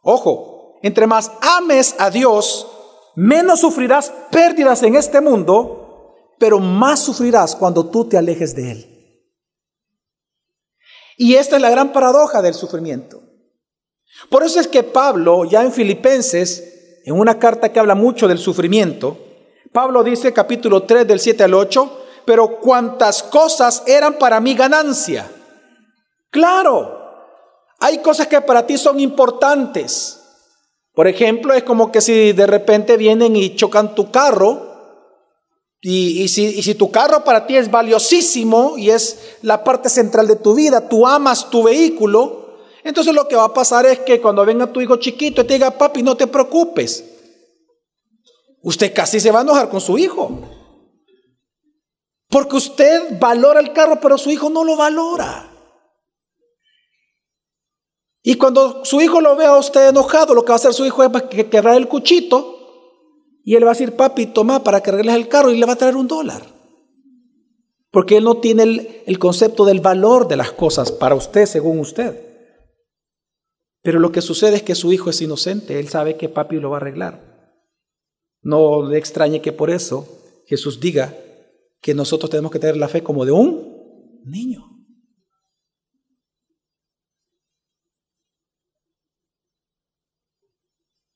ojo, 0.02 0.80
entre 0.82 1.06
más 1.08 1.32
ames 1.42 1.96
a 2.00 2.10
Dios, 2.10 2.68
menos 3.16 3.60
sufrirás 3.60 4.12
pérdidas 4.32 4.84
en 4.84 4.96
este 4.96 5.22
mundo, 5.22 6.16
pero 6.40 6.60
más 6.60 7.00
sufrirás 7.00 7.56
cuando 7.56 7.90
tú 7.90 8.06
te 8.06 8.18
alejes 8.18 8.56
de 8.56 8.72
Él. 8.72 9.00
Y 11.18 11.36
esta 11.36 11.58
es 11.58 11.62
la 11.62 11.70
gran 11.70 11.92
paradoja 11.92 12.42
del 12.42 12.54
sufrimiento. 12.54 13.22
Por 14.30 14.44
eso 14.44 14.60
es 14.60 14.68
que 14.68 14.84
Pablo, 14.84 15.46
ya 15.46 15.64
en 15.64 15.72
Filipenses, 15.72 17.02
en 17.06 17.20
una 17.20 17.40
carta 17.40 17.72
que 17.72 17.80
habla 17.80 17.96
mucho 17.96 18.28
del 18.28 18.38
sufrimiento, 18.38 19.18
Pablo 19.72 20.04
dice 20.04 20.34
capítulo 20.34 20.84
3 20.84 21.08
del 21.08 21.20
7 21.20 21.44
al 21.44 21.54
8, 21.54 22.06
pero 22.26 22.60
cuantas 22.60 23.24
cosas 23.24 23.84
eran 23.86 24.18
para 24.18 24.40
mí 24.40 24.54
ganancia. 24.56 25.30
Claro, 26.30 27.00
hay 27.80 28.00
cosas 28.00 28.28
que 28.28 28.42
para 28.42 28.66
ti 28.66 28.78
son 28.78 29.00
importantes. 29.00 30.19
Por 31.00 31.08
ejemplo, 31.08 31.54
es 31.54 31.64
como 31.64 31.94
que 31.94 32.02
si 32.02 32.34
de 32.34 32.46
repente 32.46 32.98
vienen 32.98 33.34
y 33.38 33.56
chocan 33.56 33.96
tu 33.96 34.12
carro, 34.12 34.68
y, 35.80 36.28
si, 36.28 36.62
si, 36.62 36.76
tu 36.76 36.92
carro 36.92 37.24
para 37.24 37.48
ti 37.48 37.56
es 37.56 37.72
valiosísimo 37.72 38.78
y 38.78 38.90
es 38.90 39.38
la 39.42 39.64
parte 39.64 39.88
central 39.88 40.28
de 40.28 40.36
tu 40.36 40.56
vida, 40.56 40.90
tú 40.90 41.08
amas 41.08 41.50
tu 41.50 41.64
vehículo, 41.64 42.58
entonces 42.84 43.14
lo 43.16 43.30
que 43.30 43.38
va 43.38 43.46
a 43.46 43.54
pasar 43.54 43.86
es 43.86 44.00
que 44.00 44.20
cuando 44.20 44.44
venga 44.44 44.74
tu 44.74 44.82
hijo 44.82 44.98
chiquito 44.98 45.40
y 45.40 45.46
te 45.46 45.54
diga, 45.54 45.72
papi, 45.72 46.04
no 46.04 46.18
te 46.18 46.28
preocupes, 46.28 47.06
usted 48.62 48.94
casi 48.94 49.22
se 49.22 49.32
va 49.32 49.40
a 49.40 49.44
enojar 49.44 49.70
con 49.70 49.80
su 49.80 49.98
hijo. 49.98 50.38
Porque 52.28 52.58
usted 52.58 53.18
valora 53.18 53.62
el 53.62 53.72
carro, 53.72 54.02
pero 54.02 54.18
su 54.18 54.32
hijo 54.32 54.50
no 54.50 54.66
lo 54.66 54.76
valora. 54.76 55.49
Y 58.30 58.36
cuando 58.36 58.86
su 58.86 59.02
hijo 59.02 59.22
lo 59.22 59.36
vea 59.36 59.50
a 59.50 59.58
usted 59.58 59.90
enojado, 59.90 60.36
lo 60.36 60.46
que 60.46 60.50
va 60.50 60.54
a 60.54 60.58
hacer 60.58 60.72
su 60.72 60.86
hijo 60.86 61.04
es 61.04 61.10
que 61.32 61.50
quebrar 61.50 61.76
el 61.76 61.88
cuchito 61.88 63.40
y 63.44 63.56
él 63.56 63.64
va 63.64 63.72
a 63.72 63.74
decir, 63.74 63.96
papi, 63.96 64.28
toma 64.28 64.64
para 64.64 64.84
que 64.84 64.92
arregles 64.92 65.16
el 65.16 65.28
carro 65.28 65.52
y 65.52 65.58
le 65.58 65.66
va 65.66 65.74
a 65.74 65.78
traer 65.78 65.96
un 65.96 66.08
dólar. 66.08 66.44
Porque 67.90 68.18
él 68.18 68.24
no 68.26 68.38
tiene 68.38 68.62
el, 68.62 69.02
el 69.08 69.18
concepto 69.18 69.66
del 69.66 69.80
valor 69.80 70.28
de 70.28 70.36
las 70.36 70.52
cosas 70.52 70.92
para 70.92 71.16
usted, 71.16 71.48
según 71.48 71.80
usted. 71.80 72.22
Pero 73.82 73.98
lo 73.98 74.12
que 74.12 74.22
sucede 74.22 74.58
es 74.58 74.62
que 74.62 74.76
su 74.76 74.94
hijo 74.94 75.10
es 75.10 75.20
inocente, 75.24 75.80
él 75.80 75.88
sabe 75.88 76.16
que 76.16 76.30
papi 76.30 76.58
lo 76.58 76.70
va 76.70 76.78
a 76.78 76.82
arreglar. 76.82 77.56
No 78.44 78.88
le 78.88 79.00
extrañe 79.00 79.42
que 79.42 79.54
por 79.54 79.72
eso 79.72 80.08
Jesús 80.46 80.80
diga 80.80 81.18
que 81.82 81.96
nosotros 81.96 82.30
tenemos 82.30 82.52
que 82.52 82.60
tener 82.60 82.78
la 82.78 82.90
fe 82.90 83.02
como 83.02 83.26
de 83.26 83.32
un 83.32 84.22
niño. 84.24 84.69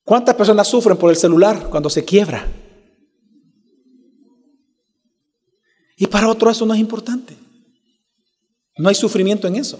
¿Cuántas 0.04 0.36
personas 0.36 0.68
sufren 0.68 0.98
por 0.98 1.10
el 1.10 1.16
celular 1.16 1.70
cuando 1.70 1.90
se 1.90 2.04
quiebra? 2.04 2.48
Y 5.96 6.08
para 6.08 6.28
otro 6.28 6.50
eso 6.50 6.66
no 6.66 6.74
es 6.74 6.80
importante. 6.80 7.38
No 8.78 8.90
hay 8.90 8.96
sufrimiento 8.96 9.48
en 9.48 9.56
eso. 9.56 9.80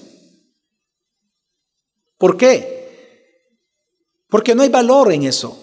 ¿Por 2.18 2.38
qué? 2.38 2.74
Porque 4.30 4.56
no 4.56 4.62
hay 4.62 4.70
valor 4.70 5.12
en 5.12 5.24
eso. 5.24 5.60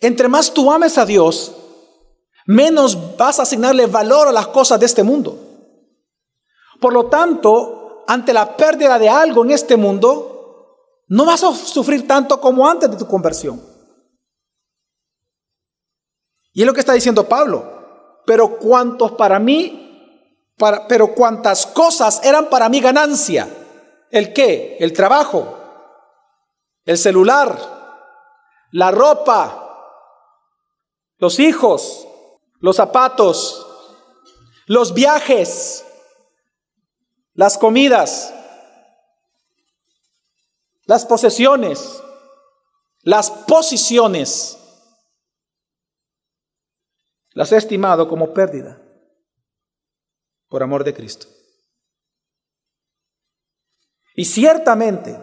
Entre 0.00 0.28
más 0.28 0.52
tú 0.52 0.70
ames 0.72 0.98
a 0.98 1.06
Dios, 1.06 1.54
menos 2.46 3.16
vas 3.16 3.38
a 3.38 3.42
asignarle 3.42 3.86
valor 3.86 4.28
a 4.28 4.32
las 4.32 4.48
cosas 4.48 4.80
de 4.80 4.86
este 4.86 5.02
mundo. 5.02 5.38
Por 6.80 6.92
lo 6.92 7.06
tanto, 7.06 8.04
ante 8.06 8.32
la 8.32 8.56
pérdida 8.56 8.98
de 8.98 9.08
algo 9.08 9.44
en 9.44 9.52
este 9.52 9.76
mundo, 9.76 10.35
no 11.08 11.24
vas 11.24 11.44
a 11.44 11.54
sufrir 11.54 12.06
tanto 12.06 12.40
como 12.40 12.68
antes 12.68 12.90
de 12.90 12.96
tu 12.96 13.06
conversión. 13.06 13.62
Y 16.52 16.62
es 16.62 16.66
lo 16.66 16.72
que 16.72 16.80
está 16.80 16.94
diciendo 16.94 17.28
Pablo. 17.28 18.22
Pero 18.24 18.58
cuantos 18.58 19.12
para 19.12 19.38
mí, 19.38 20.52
para, 20.56 20.88
pero 20.88 21.14
cuantas 21.14 21.66
cosas 21.66 22.20
eran 22.24 22.48
para 22.48 22.68
mí 22.68 22.80
ganancia. 22.80 23.48
¿El 24.10 24.32
qué? 24.32 24.76
El 24.80 24.92
trabajo, 24.92 25.58
el 26.84 26.96
celular, 26.96 27.56
la 28.72 28.90
ropa, 28.90 29.66
los 31.18 31.38
hijos, 31.38 32.06
los 32.60 32.76
zapatos, 32.76 33.66
los 34.66 34.94
viajes, 34.94 35.84
las 37.34 37.58
comidas, 37.58 38.32
las 40.86 41.04
posesiones, 41.04 42.02
las 43.02 43.30
posiciones, 43.30 44.56
las 47.32 47.52
he 47.52 47.56
estimado 47.56 48.08
como 48.08 48.32
pérdida 48.32 48.80
por 50.48 50.62
amor 50.62 50.84
de 50.84 50.94
Cristo. 50.94 51.26
Y 54.14 54.24
ciertamente, 54.24 55.20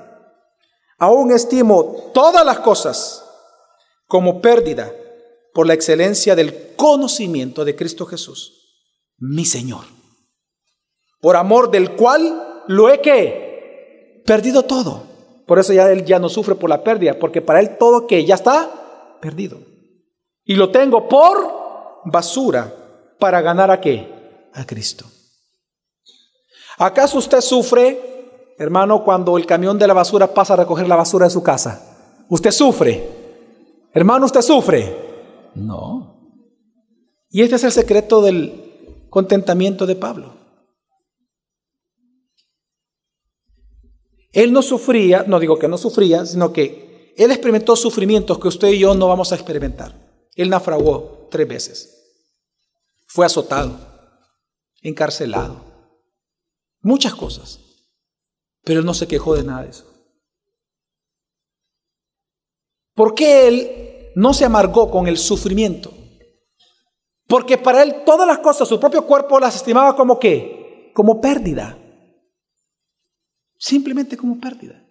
aún 0.99 1.31
estimo 1.31 2.11
todas 2.13 2.45
las 2.45 2.59
cosas 2.59 3.25
como 4.05 4.41
pérdida 4.41 4.93
por 5.53 5.65
la 5.65 5.73
excelencia 5.73 6.35
del 6.35 6.75
conocimiento 6.75 7.63
de 7.65 7.75
Cristo 7.75 8.05
Jesús, 8.05 8.83
mi 9.17 9.45
Señor, 9.45 9.85
por 11.21 11.37
amor 11.37 11.71
del 11.71 11.95
cual 11.95 12.63
lo 12.67 12.89
he 12.89 13.01
que 13.01 14.23
perdido 14.25 14.63
todo 14.63 15.12
por 15.45 15.59
eso 15.59 15.73
ya 15.73 15.91
él 15.91 16.05
ya 16.05 16.19
no 16.19 16.29
sufre 16.29 16.55
por 16.55 16.69
la 16.69 16.83
pérdida, 16.83 17.17
porque 17.19 17.41
para 17.41 17.59
él 17.59 17.77
todo 17.77 18.07
que 18.07 18.25
ya 18.25 18.35
está 18.35 19.17
perdido. 19.21 19.59
Y 20.45 20.55
lo 20.55 20.69
tengo 20.69 21.07
por 21.07 22.01
basura 22.05 22.73
para 23.19 23.41
ganar 23.41 23.71
a 23.71 23.79
qué? 23.79 24.49
A 24.53 24.65
Cristo. 24.65 25.05
¿Acaso 26.77 27.17
usted 27.17 27.41
sufre, 27.41 28.55
hermano, 28.57 29.03
cuando 29.03 29.37
el 29.37 29.45
camión 29.45 29.77
de 29.77 29.87
la 29.87 29.93
basura 29.93 30.33
pasa 30.33 30.53
a 30.53 30.57
recoger 30.57 30.87
la 30.87 30.95
basura 30.95 31.25
de 31.25 31.31
su 31.31 31.43
casa? 31.43 32.25
¿Usted 32.29 32.51
sufre? 32.51 33.07
Hermano, 33.93 34.25
¿usted 34.25 34.41
sufre? 34.41 35.51
No. 35.55 36.13
Y 37.29 37.41
este 37.41 37.55
es 37.55 37.63
el 37.63 37.71
secreto 37.71 38.21
del 38.21 39.07
contentamiento 39.09 39.85
de 39.85 39.95
Pablo. 39.95 40.42
Él 44.33 44.51
no 44.51 44.63
sufría, 44.63 45.23
no 45.27 45.39
digo 45.39 45.57
que 45.59 45.67
no 45.67 45.77
sufría, 45.77 46.25
sino 46.25 46.51
que 46.51 47.13
él 47.15 47.29
experimentó 47.29 47.75
sufrimientos 47.75 48.39
que 48.39 48.47
usted 48.47 48.69
y 48.69 48.79
yo 48.79 48.95
no 48.95 49.07
vamos 49.07 49.31
a 49.31 49.35
experimentar. 49.35 49.95
Él 50.35 50.49
naufragó 50.49 51.27
tres 51.29 51.47
veces. 51.47 51.89
Fue 53.05 53.27
azotado, 53.27 53.79
encarcelado, 54.81 55.63
muchas 56.81 57.13
cosas. 57.13 57.59
Pero 58.63 58.79
él 58.79 58.85
no 58.85 58.95
se 58.95 59.07
quejó 59.07 59.35
de 59.35 59.43
nada 59.43 59.63
de 59.63 59.69
eso. 59.69 59.85
¿Por 62.95 63.13
qué 63.13 63.47
él 63.47 64.11
no 64.15 64.33
se 64.33 64.45
amargó 64.45 64.89
con 64.89 65.07
el 65.07 65.19
sufrimiento? 65.19 65.93
Porque 67.27 67.59
para 67.59 67.83
él 67.83 68.03
todas 68.03 68.27
las 68.27 68.39
cosas, 68.39 68.67
su 68.67 68.79
propio 68.79 69.05
cuerpo 69.05 69.39
las 69.39 69.55
estimaba 69.55 69.95
como 69.95 70.17
qué? 70.17 70.91
Como 70.95 71.21
pérdida 71.21 71.82
simplemente 73.63 74.17
como 74.17 74.41
pérdida. 74.41 74.85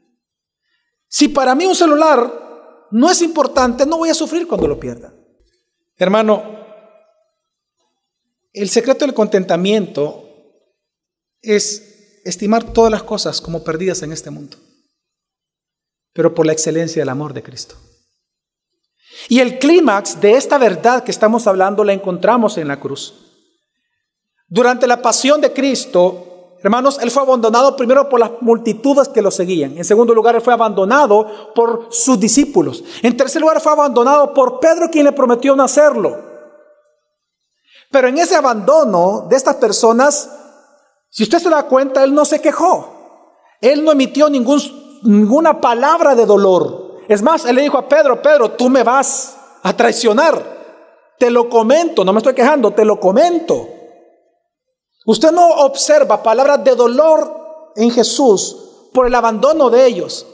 Si 1.07 1.29
para 1.29 1.55
mí 1.55 1.67
un 1.67 1.75
celular 1.75 2.87
no 2.91 3.11
es 3.11 3.21
importante, 3.21 3.85
no 3.85 3.99
voy 3.99 4.09
a 4.09 4.15
sufrir 4.15 4.49
cuando 4.49 4.67
lo 4.67 4.81
pierda. 4.81 5.13
Hermano, 5.99 6.59
el 8.51 8.71
secreto 8.71 9.05
del 9.05 9.15
contentamiento 9.15 10.27
es 11.43 12.23
estimar 12.25 12.73
todas 12.73 12.91
las 12.91 13.03
cosas 13.03 13.43
como 13.43 13.63
perdidas 13.63 14.03
en 14.03 14.13
este 14.13 14.31
mundo, 14.31 14.57
pero 16.15 16.35
por 16.35 16.47
la 16.47 16.55
excelencia 16.55 17.03
del 17.03 17.11
amor 17.11 17.35
de 17.35 17.43
Cristo. 17.43 17.77
Y 19.29 19.41
el 19.41 19.59
clímax 19.59 20.19
de 20.19 20.33
esta 20.33 20.57
verdad 20.57 21.05
que 21.05 21.11
estamos 21.11 21.47
hablando 21.47 21.85
la 21.85 21.93
encontramos 21.93 22.57
en 22.57 22.69
la 22.69 22.81
cruz. 22.81 23.13
Durante 24.49 24.87
la 24.87 25.03
pasión 25.03 25.43
de 25.43 25.53
Cristo, 25.53 26.32
Hermanos, 26.63 26.99
él 27.03 27.11
fue 27.11 27.23
abandonado 27.23 27.75
primero 27.77 28.09
por 28.09 28.21
las 28.21 28.31
multitudes 28.41 29.09
que 29.09 29.21
lo 29.21 29.33
seguían. 29.33 29.77
En 29.77 29.85
segundo 29.85 30.15
lugar, 30.15 30.37
él 30.37 30.41
fue 30.41 30.53
abandonado 30.53 31.53
por 31.55 31.89
sus 31.91 32.21
discípulos. 32.21 32.85
En 33.03 33.17
tercer 33.17 33.41
lugar, 33.41 33.61
fue 33.61 33.73
abandonado 33.73 34.33
por 34.33 34.61
Pedro, 34.61 34.89
quien 34.89 35.05
le 35.05 35.13
prometió 35.13 35.57
no 35.57 35.65
hacerlo. 35.65 36.17
Pero 37.91 38.09
en 38.09 38.17
ese 38.17 38.37
abandono 38.37 39.27
de 39.29 39.37
estas 39.37 39.57
personas, 39.57 40.31
si 41.11 41.25
usted 41.25 41.41
se 41.41 41.51
da 41.51 41.65
cuenta, 41.65 42.05
él 42.05 42.15
no 42.15 42.25
se 42.25 42.41
quejó. 42.41 42.93
Él 43.61 43.85
no 43.85 43.93
emitió 43.93 44.29
ninguna 44.31 45.61
palabra 45.61 46.15
de 46.15 46.27
dolor. 46.27 47.01
Es 47.09 47.23
más, 47.23 47.45
él 47.45 47.57
le 47.57 47.63
dijo 47.63 47.77
a 47.77 47.89
Pedro, 47.89 48.23
Pedro, 48.23 48.53
tú 48.53 48.69
me 48.71 48.85
vas 48.85 49.37
a 49.63 49.77
traicionar. 49.77 50.43
Te 51.19 51.31
lo 51.31 51.49
comento, 51.49 52.05
no 52.05 52.13
me 52.13 52.19
estoy 52.19 52.35
quejando, 52.35 52.71
te 52.71 52.85
lo 52.85 52.99
comento. 52.99 53.69
Usted 55.05 55.33
no 55.33 55.49
observa 55.65 56.23
palabras 56.23 56.63
de 56.63 56.77
dolor 56.77 57.73
en 57.77 57.91
Jesús 57.91 58.89
por 58.93 59.07
el 59.07 59.15
abandono 59.15 59.71
de 59.71 59.87
ellos. 59.87 60.27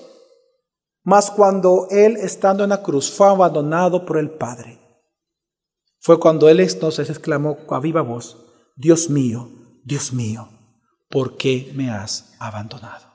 Mas 1.02 1.30
cuando 1.30 1.86
Él, 1.90 2.16
estando 2.16 2.64
en 2.64 2.70
la 2.70 2.82
cruz, 2.82 3.10
fue 3.10 3.28
abandonado 3.28 4.04
por 4.04 4.18
el 4.18 4.30
Padre, 4.30 4.78
fue 6.00 6.20
cuando 6.20 6.48
Él 6.48 6.60
entonces 6.60 7.08
exclamó 7.08 7.58
a 7.70 7.80
viva 7.80 8.02
voz, 8.02 8.36
Dios 8.76 9.08
mío, 9.08 9.48
Dios 9.84 10.12
mío, 10.12 10.48
¿por 11.08 11.36
qué 11.36 11.72
me 11.74 11.90
has 11.90 12.34
abandonado? 12.38 13.06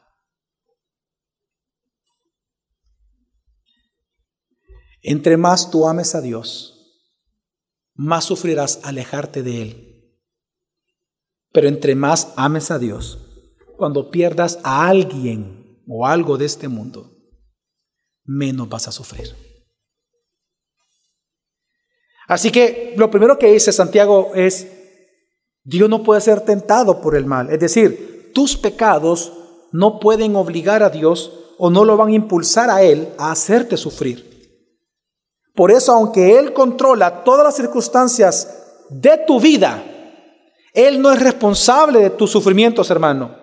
Entre 5.03 5.37
más 5.37 5.69
tú 5.69 5.87
ames 5.87 6.15
a 6.15 6.21
Dios, 6.21 6.73
más 7.93 8.23
sufrirás 8.23 8.79
alejarte 8.83 9.43
de 9.43 9.61
Él. 9.61 9.92
Pero 11.53 11.67
entre 11.67 11.95
más 11.95 12.33
ames 12.35 12.71
a 12.71 12.79
Dios, 12.79 13.19
cuando 13.77 14.09
pierdas 14.09 14.59
a 14.63 14.87
alguien 14.87 15.81
o 15.87 16.05
algo 16.05 16.37
de 16.37 16.45
este 16.45 16.67
mundo, 16.67 17.11
menos 18.25 18.67
vas 18.67 18.87
a 18.87 18.91
sufrir. 18.91 19.35
Así 22.27 22.51
que 22.51 22.93
lo 22.97 23.11
primero 23.11 23.37
que 23.37 23.51
dice 23.51 23.71
Santiago 23.71 24.31
es, 24.33 24.67
Dios 25.63 25.89
no 25.89 26.03
puede 26.03 26.21
ser 26.21 26.41
tentado 26.41 27.01
por 27.01 27.15
el 27.15 27.25
mal. 27.25 27.51
Es 27.51 27.59
decir, 27.59 28.31
tus 28.33 28.57
pecados 28.57 29.31
no 29.71 29.99
pueden 29.99 30.35
obligar 30.35 30.81
a 30.81 30.89
Dios 30.89 31.53
o 31.59 31.69
no 31.69 31.85
lo 31.85 31.97
van 31.97 32.09
a 32.09 32.13
impulsar 32.13 32.69
a 32.69 32.81
Él 32.81 33.09
a 33.17 33.31
hacerte 33.31 33.77
sufrir. 33.77 34.33
Por 35.53 35.71
eso, 35.71 35.91
aunque 35.91 36.39
Él 36.39 36.53
controla 36.53 37.23
todas 37.23 37.43
las 37.43 37.55
circunstancias 37.55 38.85
de 38.89 39.19
tu 39.27 39.39
vida, 39.39 39.83
Él 40.73 41.01
no 41.01 41.11
es 41.11 41.21
responsable 41.21 41.99
de 41.99 42.09
tus 42.09 42.31
sufrimientos, 42.31 42.89
hermano. 42.89 43.35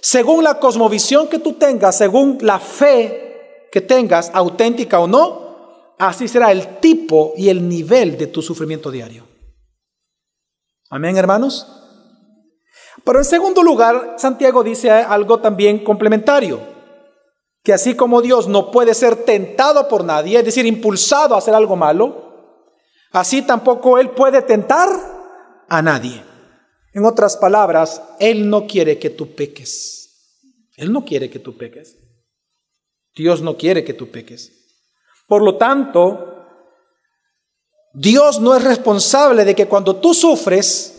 Según 0.00 0.42
la 0.42 0.58
cosmovisión 0.58 1.28
que 1.28 1.38
tú 1.38 1.52
tengas, 1.54 1.98
según 1.98 2.38
la 2.40 2.58
fe 2.58 3.68
que 3.70 3.82
tengas, 3.82 4.30
auténtica 4.32 4.98
o 4.98 5.06
no, 5.06 5.94
así 5.98 6.26
será 6.28 6.50
el 6.50 6.78
tipo 6.78 7.34
y 7.36 7.50
el 7.50 7.68
nivel 7.68 8.16
de 8.16 8.26
tu 8.26 8.40
sufrimiento 8.40 8.90
diario. 8.90 9.26
Amén, 10.88 11.16
hermanos. 11.16 11.66
Pero 13.04 13.18
en 13.18 13.24
segundo 13.24 13.62
lugar, 13.62 14.14
Santiago 14.16 14.62
dice 14.62 14.90
algo 14.90 15.40
también 15.40 15.84
complementario 15.84 16.72
que 17.62 17.72
así 17.72 17.94
como 17.94 18.20
Dios 18.22 18.48
no 18.48 18.70
puede 18.70 18.94
ser 18.94 19.24
tentado 19.24 19.86
por 19.88 20.04
nadie, 20.04 20.38
es 20.38 20.44
decir, 20.44 20.66
impulsado 20.66 21.34
a 21.34 21.38
hacer 21.38 21.54
algo 21.54 21.76
malo, 21.76 22.64
así 23.12 23.42
tampoco 23.42 23.98
Él 23.98 24.10
puede 24.10 24.42
tentar 24.42 24.88
a 25.68 25.82
nadie. 25.82 26.31
En 26.92 27.04
otras 27.04 27.36
palabras, 27.36 28.02
Él 28.18 28.48
no 28.48 28.66
quiere 28.66 28.98
que 28.98 29.10
tú 29.10 29.34
peques. 29.34 30.02
Él 30.76 30.92
no 30.92 31.04
quiere 31.04 31.30
que 31.30 31.38
tú 31.38 31.56
peques. 31.56 31.96
Dios 33.14 33.42
no 33.42 33.56
quiere 33.56 33.84
que 33.84 33.94
tú 33.94 34.10
peques. 34.10 34.52
Por 35.26 35.42
lo 35.42 35.56
tanto, 35.56 36.32
Dios 37.94 38.40
no 38.40 38.54
es 38.54 38.64
responsable 38.64 39.44
de 39.44 39.54
que 39.54 39.68
cuando 39.68 39.96
tú 39.96 40.14
sufres, 40.14 40.92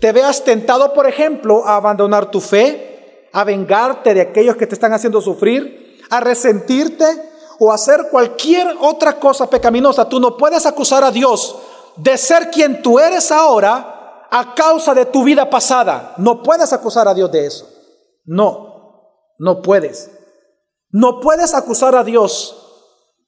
te 0.00 0.12
veas 0.12 0.44
tentado, 0.44 0.92
por 0.92 1.06
ejemplo, 1.06 1.64
a 1.66 1.76
abandonar 1.76 2.30
tu 2.30 2.40
fe, 2.40 3.28
a 3.32 3.44
vengarte 3.44 4.14
de 4.14 4.20
aquellos 4.22 4.56
que 4.56 4.66
te 4.66 4.74
están 4.74 4.92
haciendo 4.92 5.20
sufrir, 5.20 5.98
a 6.10 6.20
resentirte 6.20 7.04
o 7.58 7.72
hacer 7.72 8.08
cualquier 8.10 8.76
otra 8.80 9.20
cosa 9.20 9.48
pecaminosa. 9.48 10.08
Tú 10.08 10.18
no 10.18 10.36
puedes 10.36 10.66
acusar 10.66 11.04
a 11.04 11.10
Dios 11.10 11.56
de 11.96 12.16
ser 12.16 12.50
quien 12.50 12.82
tú 12.82 12.98
eres 12.98 13.30
ahora 13.30 13.89
a 14.30 14.54
causa 14.54 14.94
de 14.94 15.06
tu 15.06 15.24
vida 15.24 15.50
pasada. 15.50 16.14
No 16.18 16.42
puedes 16.42 16.72
acusar 16.72 17.08
a 17.08 17.14
Dios 17.14 17.30
de 17.32 17.46
eso. 17.46 17.68
No, 18.24 19.26
no 19.38 19.62
puedes. 19.62 20.10
No 20.90 21.20
puedes 21.20 21.54
acusar 21.54 21.94
a 21.94 22.04
Dios 22.04 22.56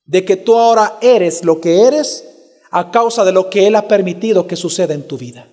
de 0.05 0.25
que 0.25 0.37
tú 0.37 0.57
ahora 0.57 0.99
eres 1.01 1.45
lo 1.45 1.61
que 1.61 1.87
eres 1.87 2.29
a 2.71 2.91
causa 2.91 3.25
de 3.25 3.33
lo 3.33 3.51
que 3.51 3.67
Él 3.67 3.77
ha 3.77 3.89
permitido 3.89 4.47
que 4.47 4.57
suceda 4.57 4.95
en 4.95 5.07
tu 5.07 5.19
vida. 5.19 5.49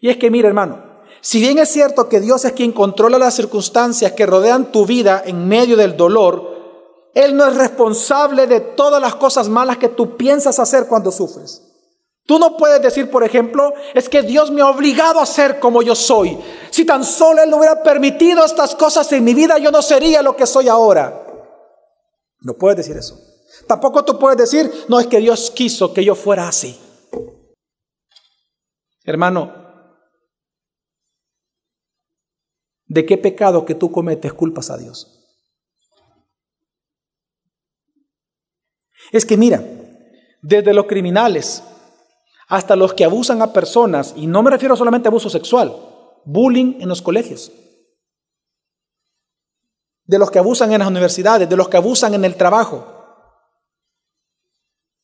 Y 0.00 0.08
es 0.08 0.16
que, 0.16 0.30
mire 0.30 0.48
hermano, 0.48 0.90
si 1.20 1.40
bien 1.40 1.58
es 1.58 1.68
cierto 1.68 2.08
que 2.08 2.20
Dios 2.20 2.44
es 2.44 2.52
quien 2.52 2.72
controla 2.72 3.18
las 3.18 3.34
circunstancias 3.34 4.12
que 4.12 4.26
rodean 4.26 4.72
tu 4.72 4.86
vida 4.86 5.22
en 5.24 5.46
medio 5.46 5.76
del 5.76 5.96
dolor, 5.96 7.10
Él 7.14 7.36
no 7.36 7.46
es 7.46 7.56
responsable 7.56 8.46
de 8.46 8.60
todas 8.60 9.02
las 9.02 9.16
cosas 9.16 9.48
malas 9.48 9.76
que 9.76 9.88
tú 9.88 10.16
piensas 10.16 10.58
hacer 10.58 10.86
cuando 10.86 11.12
sufres. 11.12 11.69
Tú 12.30 12.38
no 12.38 12.56
puedes 12.56 12.80
decir, 12.80 13.10
por 13.10 13.24
ejemplo, 13.24 13.74
es 13.92 14.08
que 14.08 14.22
Dios 14.22 14.52
me 14.52 14.62
ha 14.62 14.68
obligado 14.68 15.18
a 15.18 15.26
ser 15.26 15.58
como 15.58 15.82
yo 15.82 15.96
soy. 15.96 16.38
Si 16.70 16.84
tan 16.84 17.02
solo 17.02 17.42
Él 17.42 17.50
no 17.50 17.56
hubiera 17.56 17.82
permitido 17.82 18.44
estas 18.44 18.76
cosas 18.76 19.10
en 19.10 19.24
mi 19.24 19.34
vida, 19.34 19.58
yo 19.58 19.72
no 19.72 19.82
sería 19.82 20.22
lo 20.22 20.36
que 20.36 20.46
soy 20.46 20.68
ahora. 20.68 21.26
No 22.42 22.54
puedes 22.54 22.76
decir 22.76 22.96
eso. 22.96 23.20
Tampoco 23.66 24.04
tú 24.04 24.16
puedes 24.16 24.38
decir, 24.38 24.70
no 24.86 25.00
es 25.00 25.08
que 25.08 25.18
Dios 25.18 25.50
quiso 25.50 25.92
que 25.92 26.04
yo 26.04 26.14
fuera 26.14 26.46
así. 26.46 26.78
Hermano, 29.02 29.52
de 32.86 33.06
qué 33.06 33.18
pecado 33.18 33.66
que 33.66 33.74
tú 33.74 33.90
cometes 33.90 34.32
culpas 34.34 34.70
a 34.70 34.76
Dios. 34.76 35.34
Es 39.10 39.26
que 39.26 39.36
mira, 39.36 39.64
desde 40.42 40.72
los 40.72 40.86
criminales 40.86 41.64
hasta 42.50 42.74
los 42.74 42.92
que 42.94 43.04
abusan 43.04 43.40
a 43.42 43.52
personas, 43.52 44.12
y 44.16 44.26
no 44.26 44.42
me 44.42 44.50
refiero 44.50 44.76
solamente 44.76 45.08
a 45.08 45.10
abuso 45.10 45.30
sexual, 45.30 45.74
bullying 46.24 46.80
en 46.80 46.88
los 46.88 47.00
colegios, 47.00 47.52
de 50.04 50.18
los 50.18 50.32
que 50.32 50.40
abusan 50.40 50.72
en 50.72 50.80
las 50.80 50.88
universidades, 50.88 51.48
de 51.48 51.56
los 51.56 51.68
que 51.68 51.76
abusan 51.76 52.12
en 52.12 52.24
el 52.24 52.34
trabajo, 52.34 52.84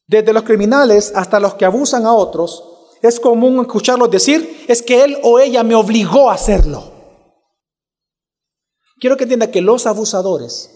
desde 0.09 0.32
los 0.32 0.42
criminales 0.42 1.12
hasta 1.14 1.38
los 1.38 1.54
que 1.54 1.64
abusan 1.64 2.04
a 2.04 2.12
otros, 2.12 2.98
es 3.00 3.20
común 3.20 3.61
escucharlos 3.61 4.11
decir, 4.11 4.64
es 4.66 4.82
que 4.82 5.04
él 5.04 5.16
o 5.22 5.38
ella 5.38 5.62
me 5.62 5.76
obligó 5.76 6.30
a 6.30 6.35
hacerlo. 6.35 6.92
Quiero 8.98 9.16
que 9.16 9.24
entienda 9.24 9.52
que 9.52 9.61
los 9.61 9.87
abusadores 9.87 10.70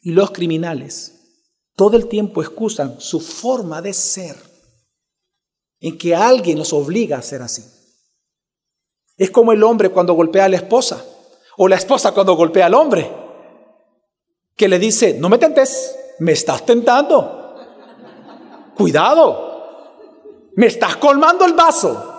y 0.00 0.12
los 0.12 0.30
criminales 0.30 1.10
todo 1.76 1.96
el 1.96 2.08
tiempo 2.08 2.40
excusan 2.40 3.00
su 3.00 3.20
forma 3.20 3.82
de 3.82 3.92
ser 3.92 4.53
en 5.80 5.98
que 5.98 6.14
alguien 6.14 6.58
los 6.58 6.72
obliga 6.72 7.18
a 7.18 7.22
ser 7.22 7.42
así. 7.42 7.64
Es 9.16 9.30
como 9.30 9.52
el 9.52 9.62
hombre 9.62 9.90
cuando 9.90 10.14
golpea 10.14 10.46
a 10.46 10.48
la 10.48 10.56
esposa 10.56 11.04
o 11.56 11.68
la 11.68 11.76
esposa 11.76 12.12
cuando 12.12 12.34
golpea 12.34 12.66
al 12.66 12.74
hombre, 12.74 13.10
que 14.56 14.68
le 14.68 14.78
dice, 14.78 15.16
no 15.18 15.28
me 15.28 15.38
tentes, 15.38 15.96
me 16.18 16.32
estás 16.32 16.64
tentando. 16.64 17.56
Cuidado, 18.76 19.92
me 20.56 20.66
estás 20.66 20.96
colmando 20.96 21.44
el 21.44 21.52
vaso. 21.52 22.12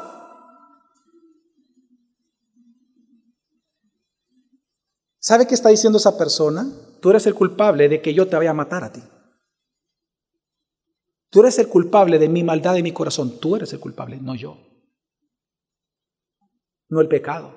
¿Sabe 5.19 5.47
qué 5.47 5.55
está 5.55 5.69
diciendo 5.69 5.97
esa 5.97 6.17
persona? 6.17 6.67
Tú 7.01 7.09
eres 7.09 7.25
el 7.25 7.33
culpable 7.33 7.89
de 7.89 8.01
que 8.01 8.13
yo 8.13 8.27
te 8.27 8.35
vaya 8.35 8.51
a 8.51 8.53
matar 8.53 8.83
a 8.83 8.91
ti. 8.91 9.01
Tú 11.35 11.41
eres 11.41 11.59
el 11.59 11.67
culpable 11.67 12.17
de 12.17 12.29
mi 12.29 12.45
maldad 12.45 12.75
de 12.75 12.81
mi 12.81 12.93
corazón. 12.93 13.41
Tú 13.41 13.57
eres 13.57 13.73
el 13.73 13.81
culpable, 13.81 14.17
no 14.21 14.35
yo. 14.35 14.55
No 16.87 17.01
el 17.01 17.09
pecado. 17.09 17.51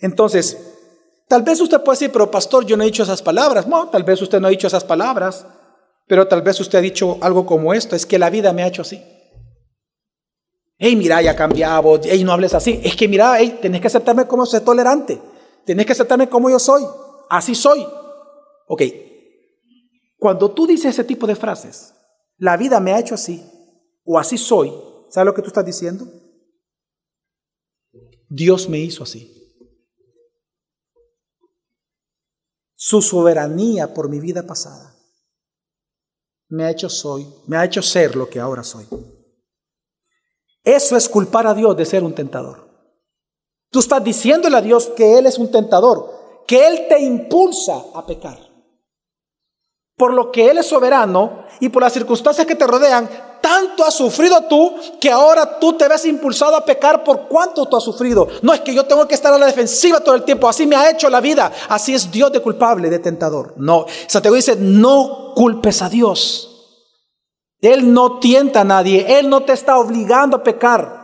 Entonces, 0.00 0.58
tal 1.28 1.44
vez 1.44 1.60
usted 1.60 1.84
puede 1.84 1.98
decir, 1.98 2.10
pero 2.10 2.28
pastor, 2.32 2.66
yo 2.66 2.76
no 2.76 2.82
he 2.82 2.86
dicho 2.86 3.04
esas 3.04 3.22
palabras. 3.22 3.68
No, 3.68 3.88
tal 3.90 4.02
vez 4.02 4.20
usted 4.20 4.40
no 4.40 4.48
ha 4.48 4.50
dicho 4.50 4.66
esas 4.66 4.82
palabras, 4.82 5.46
pero 6.08 6.26
tal 6.26 6.42
vez 6.42 6.58
usted 6.58 6.78
ha 6.78 6.82
dicho 6.82 7.16
algo 7.20 7.46
como 7.46 7.72
esto, 7.72 7.94
es 7.94 8.04
que 8.04 8.18
la 8.18 8.28
vida 8.28 8.52
me 8.52 8.64
ha 8.64 8.66
hecho 8.66 8.82
así. 8.82 9.00
Hey, 10.78 10.96
mira, 10.96 11.22
ya 11.22 11.36
cambiado, 11.36 12.00
hey, 12.02 12.24
no 12.24 12.32
hables 12.32 12.54
así. 12.54 12.80
Es 12.82 12.96
que 12.96 13.06
mira, 13.06 13.38
hey, 13.38 13.60
tenés 13.62 13.80
que 13.80 13.86
aceptarme 13.86 14.26
como 14.26 14.44
soy 14.44 14.62
tolerante. 14.62 15.22
Tenés 15.64 15.86
que 15.86 15.92
aceptarme 15.92 16.28
como 16.28 16.50
yo 16.50 16.58
soy. 16.58 16.84
Así 17.30 17.54
soy. 17.54 17.86
Ok. 18.66 18.82
Cuando 20.18 20.50
tú 20.52 20.66
dices 20.66 20.94
ese 20.94 21.04
tipo 21.04 21.26
de 21.26 21.36
frases, 21.36 21.94
la 22.36 22.56
vida 22.56 22.80
me 22.80 22.92
ha 22.92 22.98
hecho 22.98 23.14
así, 23.14 23.44
o 24.04 24.18
así 24.18 24.36
soy, 24.36 24.72
¿sabes 25.10 25.26
lo 25.26 25.34
que 25.34 25.42
tú 25.42 25.48
estás 25.48 25.64
diciendo? 25.64 26.06
Dios 28.28 28.68
me 28.68 28.78
hizo 28.78 29.04
así. 29.04 29.34
Su 32.74 33.00
soberanía 33.00 33.94
por 33.94 34.08
mi 34.08 34.20
vida 34.20 34.44
pasada 34.44 34.94
me 36.48 36.64
ha 36.64 36.70
hecho 36.70 36.88
soy, 36.88 37.26
me 37.46 37.56
ha 37.56 37.64
hecho 37.64 37.82
ser 37.82 38.16
lo 38.16 38.28
que 38.28 38.40
ahora 38.40 38.62
soy. 38.62 38.86
Eso 40.64 40.96
es 40.96 41.08
culpar 41.08 41.46
a 41.46 41.54
Dios 41.54 41.76
de 41.76 41.84
ser 41.84 42.02
un 42.02 42.14
tentador. 42.14 42.68
Tú 43.70 43.80
estás 43.80 44.02
diciéndole 44.02 44.56
a 44.56 44.62
Dios 44.62 44.88
que 44.96 45.18
Él 45.18 45.26
es 45.26 45.38
un 45.38 45.50
tentador, 45.50 46.44
que 46.46 46.66
Él 46.66 46.86
te 46.88 46.98
impulsa 47.00 47.84
a 47.94 48.06
pecar. 48.06 48.47
Por 49.98 50.14
lo 50.14 50.30
que 50.30 50.48
Él 50.48 50.56
es 50.56 50.66
soberano 50.66 51.44
y 51.60 51.68
por 51.68 51.82
las 51.82 51.92
circunstancias 51.92 52.46
que 52.46 52.54
te 52.54 52.66
rodean, 52.66 53.10
tanto 53.42 53.84
has 53.84 53.94
sufrido 53.94 54.42
tú 54.48 54.76
que 55.00 55.10
ahora 55.10 55.58
tú 55.58 55.72
te 55.72 55.88
ves 55.88 56.06
impulsado 56.06 56.56
a 56.56 56.64
pecar 56.64 57.02
por 57.02 57.22
cuánto 57.28 57.66
tú 57.66 57.76
has 57.76 57.82
sufrido. 57.82 58.28
No 58.42 58.54
es 58.54 58.60
que 58.60 58.72
yo 58.72 58.84
tengo 58.84 59.06
que 59.08 59.16
estar 59.16 59.34
a 59.34 59.38
la 59.38 59.46
defensiva 59.46 60.00
todo 60.00 60.14
el 60.14 60.22
tiempo, 60.22 60.48
así 60.48 60.66
me 60.66 60.76
ha 60.76 60.88
hecho 60.88 61.10
la 61.10 61.20
vida, 61.20 61.52
así 61.68 61.94
es 61.94 62.10
Dios 62.10 62.30
de 62.30 62.40
culpable, 62.40 62.88
de 62.88 63.00
tentador. 63.00 63.54
No, 63.56 63.86
Santiago 64.06 64.36
dice, 64.36 64.56
no 64.56 65.32
culpes 65.34 65.82
a 65.82 65.88
Dios. 65.88 66.54
Él 67.60 67.92
no 67.92 68.20
tienta 68.20 68.60
a 68.60 68.64
nadie, 68.64 69.18
Él 69.18 69.28
no 69.28 69.42
te 69.42 69.52
está 69.52 69.78
obligando 69.78 70.36
a 70.36 70.42
pecar. 70.44 70.97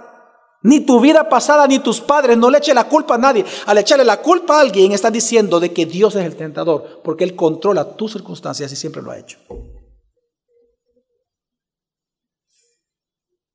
Ni 0.64 0.81
tu 0.81 0.98
vida 0.98 1.29
pasada, 1.29 1.66
ni 1.66 1.79
tus 1.79 2.00
padres, 2.00 2.38
no 2.38 2.48
le 2.48 2.57
eche 2.57 2.72
la 2.72 2.88
culpa 2.88 3.16
a 3.16 3.18
nadie. 3.18 3.44
Al 3.66 3.77
echarle 3.77 4.03
la 4.03 4.22
culpa 4.22 4.57
a 4.57 4.61
alguien, 4.61 4.92
está 4.92 5.11
diciendo 5.11 5.61
de 5.61 5.74
que 5.74 5.85
Dios 5.85 6.16
es 6.16 6.24
el 6.24 6.37
tentador, 6.37 7.03
porque 7.05 7.24
Él 7.24 7.37
controla 7.37 7.96
tus 7.96 8.12
circunstancias 8.12 8.72
y 8.72 8.77
siempre 8.77 9.03
lo 9.03 9.11
ha 9.11 9.18
hecho. 9.18 9.37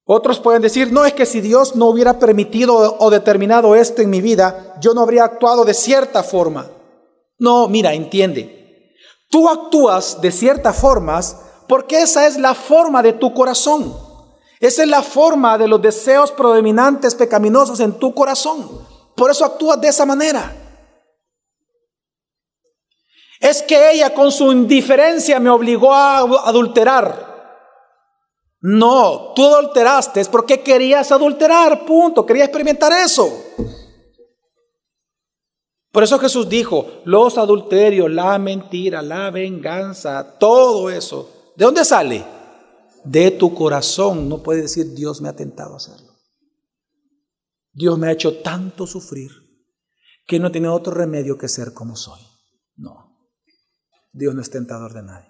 Otros 0.06 0.40
pueden 0.40 0.62
decir, 0.62 0.92
no 0.92 1.04
es 1.04 1.14
que 1.14 1.26
si 1.26 1.42
Dios 1.42 1.76
no 1.76 1.88
hubiera 1.88 2.20
permitido 2.20 2.98
o 3.00 3.10
determinado 3.10 3.76
esto 3.76 4.04
en 4.04 4.12
mi 4.12 4.22
vida, 4.22 4.76
yo 4.80 4.94
no 4.94 5.02
habría 5.02 5.24
actuado 5.24 5.66
de 5.66 5.74
cierta 5.74 6.22
forma. 6.22 6.70
No, 7.40 7.68
mira, 7.68 7.96
entiende. 7.96 8.94
Tú 9.32 9.50
actúas 9.50 10.22
de 10.22 10.32
ciertas 10.32 10.78
formas 10.78 11.38
porque 11.68 12.04
esa 12.04 12.28
es 12.28 12.38
la 12.38 12.54
forma 12.54 13.02
de 13.02 13.14
tu 13.14 13.34
corazón. 13.34 14.09
Esa 14.60 14.84
es 14.84 14.90
la 14.90 15.02
forma 15.02 15.58
de 15.58 15.68
los 15.68 15.82
deseos 15.82 16.32
predominantes 16.32 17.16
pecaminosos 17.16 17.80
en 17.80 17.94
tu 17.94 18.14
corazón. 18.14 18.86
Por 19.16 19.32
eso 19.32 19.46
actúas 19.46 19.80
de 19.80 19.88
esa 19.88 20.06
manera. 20.06 20.54
Es 23.40 23.62
que 23.64 23.92
ella 23.92 24.14
con 24.14 24.32
su 24.34 24.52
indiferencia 24.52 25.40
me 25.40 25.50
obligó 25.50 25.94
a 25.94 26.20
adulterar. 26.20 27.30
No, 28.62 29.32
tú 29.34 29.46
adulteraste 29.46 30.20
es 30.20 30.28
porque 30.28 30.62
querías 30.62 31.10
adulterar, 31.14 31.86
punto. 31.86 32.26
Querías 32.26 32.48
experimentar 32.48 32.92
eso. 32.92 33.32
Por 35.92 36.04
eso 36.04 36.20
Jesús 36.20 36.50
dijo, 36.50 36.86
los 37.06 37.38
adulterios, 37.38 38.12
la 38.12 38.38
mentira, 38.38 39.02
la 39.02 39.32
venganza, 39.32 40.38
todo 40.38 40.90
eso, 40.90 41.54
¿de 41.56 41.66
dónde 41.66 41.84
sale? 41.84 42.39
De 43.04 43.32
tu 43.32 43.54
corazón. 43.54 44.30
No 44.30 44.44
puedes 44.44 44.64
decir, 44.64 44.94
Dios 44.94 45.22
me 45.22 45.30
ha 45.30 45.36
tentado 45.36 45.74
a 45.74 45.78
hacerlo. 45.78 46.20
Dios 47.72 47.98
me 47.98 48.08
ha 48.08 48.12
hecho 48.12 48.42
tanto 48.42 48.88
sufrir 48.88 49.32
que 50.26 50.40
no 50.40 50.52
tiene 50.52 50.68
otro 50.68 50.94
remedio 50.94 51.38
que 51.38 51.48
ser 51.48 51.74
como 51.74 51.96
soy. 51.96 52.22
No, 52.76 53.32
Dios 54.12 54.36
no 54.36 54.42
es 54.42 54.50
tentador 54.50 54.94
de 54.94 55.04
nadie. 55.04 55.30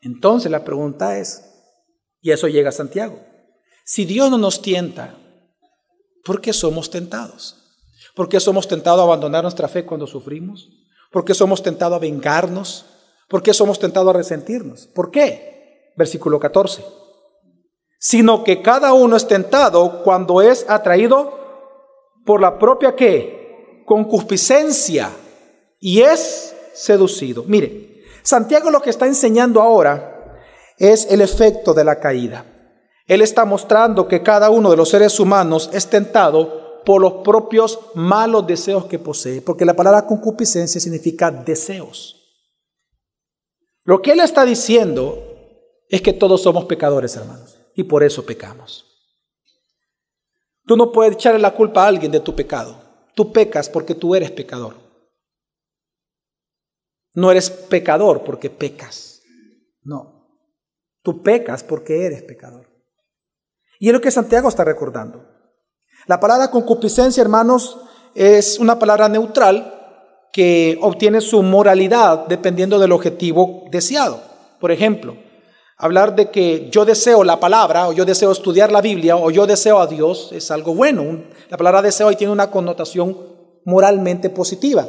Entonces 0.00 0.50
la 0.50 0.64
pregunta 0.64 1.18
es, 1.18 1.44
y 2.20 2.30
eso 2.30 2.48
llega 2.48 2.68
a 2.68 2.72
Santiago, 2.72 3.24
si 3.84 4.04
Dios 4.04 4.30
no 4.30 4.38
nos 4.38 4.60
tienta, 4.62 5.18
¿por 6.24 6.40
qué 6.40 6.52
somos 6.52 6.90
tentados? 6.90 7.64
¿Por 8.14 8.28
qué 8.28 8.40
somos 8.40 8.68
tentados 8.68 9.00
a 9.00 9.04
abandonar 9.04 9.42
nuestra 9.42 9.68
fe 9.68 9.84
cuando 9.84 10.06
sufrimos? 10.06 10.68
¿Por 11.10 11.24
qué 11.24 11.34
somos 11.34 11.62
tentados 11.62 11.96
a 11.96 12.00
vengarnos? 12.00 12.86
¿Por 13.28 13.42
qué 13.42 13.54
somos 13.54 13.78
tentados 13.78 14.10
a 14.10 14.18
resentirnos? 14.18 14.86
¿Por 14.86 15.10
qué? 15.10 15.92
Versículo 15.96 16.38
14. 16.38 16.84
Sino 17.98 18.44
que 18.44 18.62
cada 18.62 18.92
uno 18.92 19.16
es 19.16 19.26
tentado 19.26 20.02
cuando 20.02 20.42
es 20.42 20.66
atraído 20.68 21.38
por 22.24 22.40
la 22.40 22.58
propia 22.58 22.94
qué? 22.94 23.82
Concupiscencia 23.86 25.10
y 25.80 26.00
es 26.00 26.54
seducido. 26.74 27.44
Mire, 27.46 28.04
Santiago 28.22 28.70
lo 28.70 28.80
que 28.80 28.90
está 28.90 29.06
enseñando 29.06 29.60
ahora 29.60 30.40
es 30.78 31.06
el 31.10 31.20
efecto 31.20 31.74
de 31.74 31.84
la 31.84 32.00
caída. 32.00 32.46
Él 33.06 33.20
está 33.20 33.44
mostrando 33.44 34.08
que 34.08 34.22
cada 34.22 34.50
uno 34.50 34.70
de 34.70 34.76
los 34.76 34.88
seres 34.88 35.20
humanos 35.20 35.68
es 35.72 35.88
tentado 35.88 36.82
por 36.84 37.00
los 37.00 37.24
propios 37.24 37.78
malos 37.94 38.46
deseos 38.46 38.86
que 38.86 38.98
posee, 38.98 39.40
porque 39.42 39.64
la 39.64 39.74
palabra 39.74 40.06
concupiscencia 40.06 40.80
significa 40.80 41.30
deseos. 41.30 42.23
Lo 43.84 44.00
que 44.00 44.12
él 44.12 44.20
está 44.20 44.44
diciendo 44.44 45.22
es 45.88 46.00
que 46.02 46.12
todos 46.12 46.42
somos 46.42 46.64
pecadores, 46.64 47.14
hermanos, 47.16 47.58
y 47.74 47.84
por 47.84 48.02
eso 48.02 48.24
pecamos. 48.24 48.90
Tú 50.66 50.76
no 50.76 50.90
puedes 50.90 51.14
echarle 51.14 51.40
la 51.40 51.54
culpa 51.54 51.84
a 51.84 51.88
alguien 51.88 52.10
de 52.10 52.20
tu 52.20 52.34
pecado. 52.34 52.76
Tú 53.14 53.32
pecas 53.32 53.68
porque 53.68 53.94
tú 53.94 54.14
eres 54.14 54.30
pecador. 54.30 54.76
No 57.12 57.30
eres 57.30 57.50
pecador 57.50 58.24
porque 58.24 58.50
pecas. 58.50 59.22
No. 59.82 60.26
Tú 61.02 61.22
pecas 61.22 61.62
porque 61.62 62.06
eres 62.06 62.22
pecador. 62.22 62.66
Y 63.78 63.88
es 63.88 63.92
lo 63.92 64.00
que 64.00 64.10
Santiago 64.10 64.48
está 64.48 64.64
recordando. 64.64 65.28
La 66.06 66.18
palabra 66.18 66.50
concupiscencia, 66.50 67.20
hermanos, 67.20 67.78
es 68.14 68.58
una 68.58 68.78
palabra 68.78 69.08
neutral 69.08 69.73
que 70.34 70.76
obtiene 70.80 71.20
su 71.20 71.44
moralidad 71.44 72.26
dependiendo 72.26 72.80
del 72.80 72.90
objetivo 72.90 73.66
deseado. 73.70 74.20
Por 74.58 74.72
ejemplo, 74.72 75.16
hablar 75.78 76.16
de 76.16 76.32
que 76.32 76.70
yo 76.72 76.84
deseo 76.84 77.22
la 77.22 77.38
palabra, 77.38 77.86
o 77.86 77.92
yo 77.92 78.04
deseo 78.04 78.32
estudiar 78.32 78.72
la 78.72 78.80
Biblia, 78.80 79.16
o 79.16 79.30
yo 79.30 79.46
deseo 79.46 79.78
a 79.78 79.86
Dios, 79.86 80.32
es 80.32 80.50
algo 80.50 80.74
bueno. 80.74 81.22
La 81.50 81.56
palabra 81.56 81.82
deseo 81.82 82.08
ahí 82.08 82.16
tiene 82.16 82.32
una 82.32 82.50
connotación 82.50 83.16
moralmente 83.64 84.28
positiva. 84.28 84.88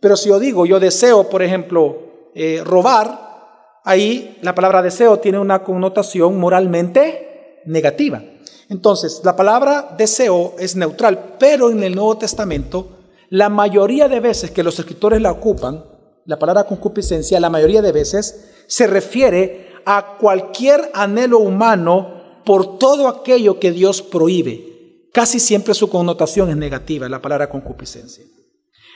Pero 0.00 0.16
si 0.16 0.30
yo 0.30 0.38
digo, 0.38 0.64
yo 0.64 0.80
deseo, 0.80 1.28
por 1.28 1.42
ejemplo, 1.42 2.30
eh, 2.34 2.62
robar, 2.64 3.80
ahí 3.84 4.38
la 4.40 4.54
palabra 4.54 4.80
deseo 4.80 5.18
tiene 5.18 5.38
una 5.38 5.62
connotación 5.62 6.40
moralmente 6.40 7.60
negativa. 7.66 8.22
Entonces, 8.70 9.20
la 9.24 9.36
palabra 9.36 9.94
deseo 9.98 10.54
es 10.58 10.74
neutral, 10.74 11.36
pero 11.38 11.70
en 11.70 11.82
el 11.82 11.94
Nuevo 11.94 12.16
Testamento 12.16 12.99
la 13.30 13.48
mayoría 13.48 14.08
de 14.08 14.20
veces 14.20 14.50
que 14.50 14.64
los 14.64 14.78
escritores 14.78 15.22
la 15.22 15.30
ocupan, 15.30 15.84
la 16.26 16.38
palabra 16.38 16.64
concupiscencia, 16.64 17.40
la 17.40 17.48
mayoría 17.48 17.80
de 17.80 17.92
veces 17.92 18.64
se 18.66 18.86
refiere 18.86 19.72
a 19.86 20.18
cualquier 20.18 20.90
anhelo 20.94 21.38
humano 21.38 22.42
por 22.44 22.78
todo 22.78 23.08
aquello 23.08 23.58
que 23.60 23.70
Dios 23.70 24.02
prohíbe. 24.02 25.08
Casi 25.12 25.38
siempre 25.40 25.74
su 25.74 25.88
connotación 25.88 26.50
es 26.50 26.56
negativa, 26.56 27.08
la 27.08 27.22
palabra 27.22 27.48
concupiscencia. 27.48 28.24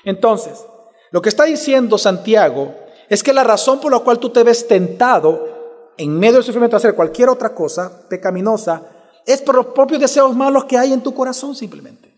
Entonces, 0.05 0.65
lo 1.13 1.23
que 1.23 1.29
está 1.29 1.45
diciendo 1.45 1.97
Santiago 1.97 2.75
es 3.09 3.23
que 3.23 3.33
la 3.33 3.45
razón 3.45 3.81
por 3.81 3.93
la 3.93 4.01
cual 4.01 4.19
tú 4.19 4.31
te 4.31 4.43
ves 4.43 4.67
tentado 4.67 5.93
en 5.97 6.19
medio 6.19 6.35
del 6.35 6.45
sufrimiento 6.45 6.77
a 6.77 6.79
hacer 6.79 6.95
cualquier 6.95 7.29
otra 7.29 7.55
cosa 7.55 8.09
pecaminosa 8.09 8.83
es 9.25 9.41
por 9.43 9.55
los 9.55 9.67
propios 9.67 10.01
deseos 10.01 10.35
malos 10.35 10.65
que 10.65 10.77
hay 10.77 10.93
en 10.93 11.03
tu 11.03 11.15
corazón 11.15 11.55
simplemente. 11.55 12.14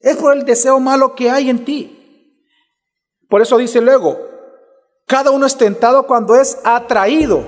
Es 0.00 0.16
por 0.16 0.36
el 0.36 0.44
deseo 0.44 0.78
malo 0.80 1.14
que 1.14 1.30
hay 1.30 1.50
en 1.50 1.64
ti. 1.64 1.94
Por 3.28 3.42
eso 3.42 3.58
dice 3.58 3.80
luego, 3.80 4.18
cada 5.06 5.30
uno 5.30 5.46
es 5.46 5.56
tentado 5.56 6.06
cuando 6.06 6.36
es 6.36 6.58
atraído. 6.64 7.44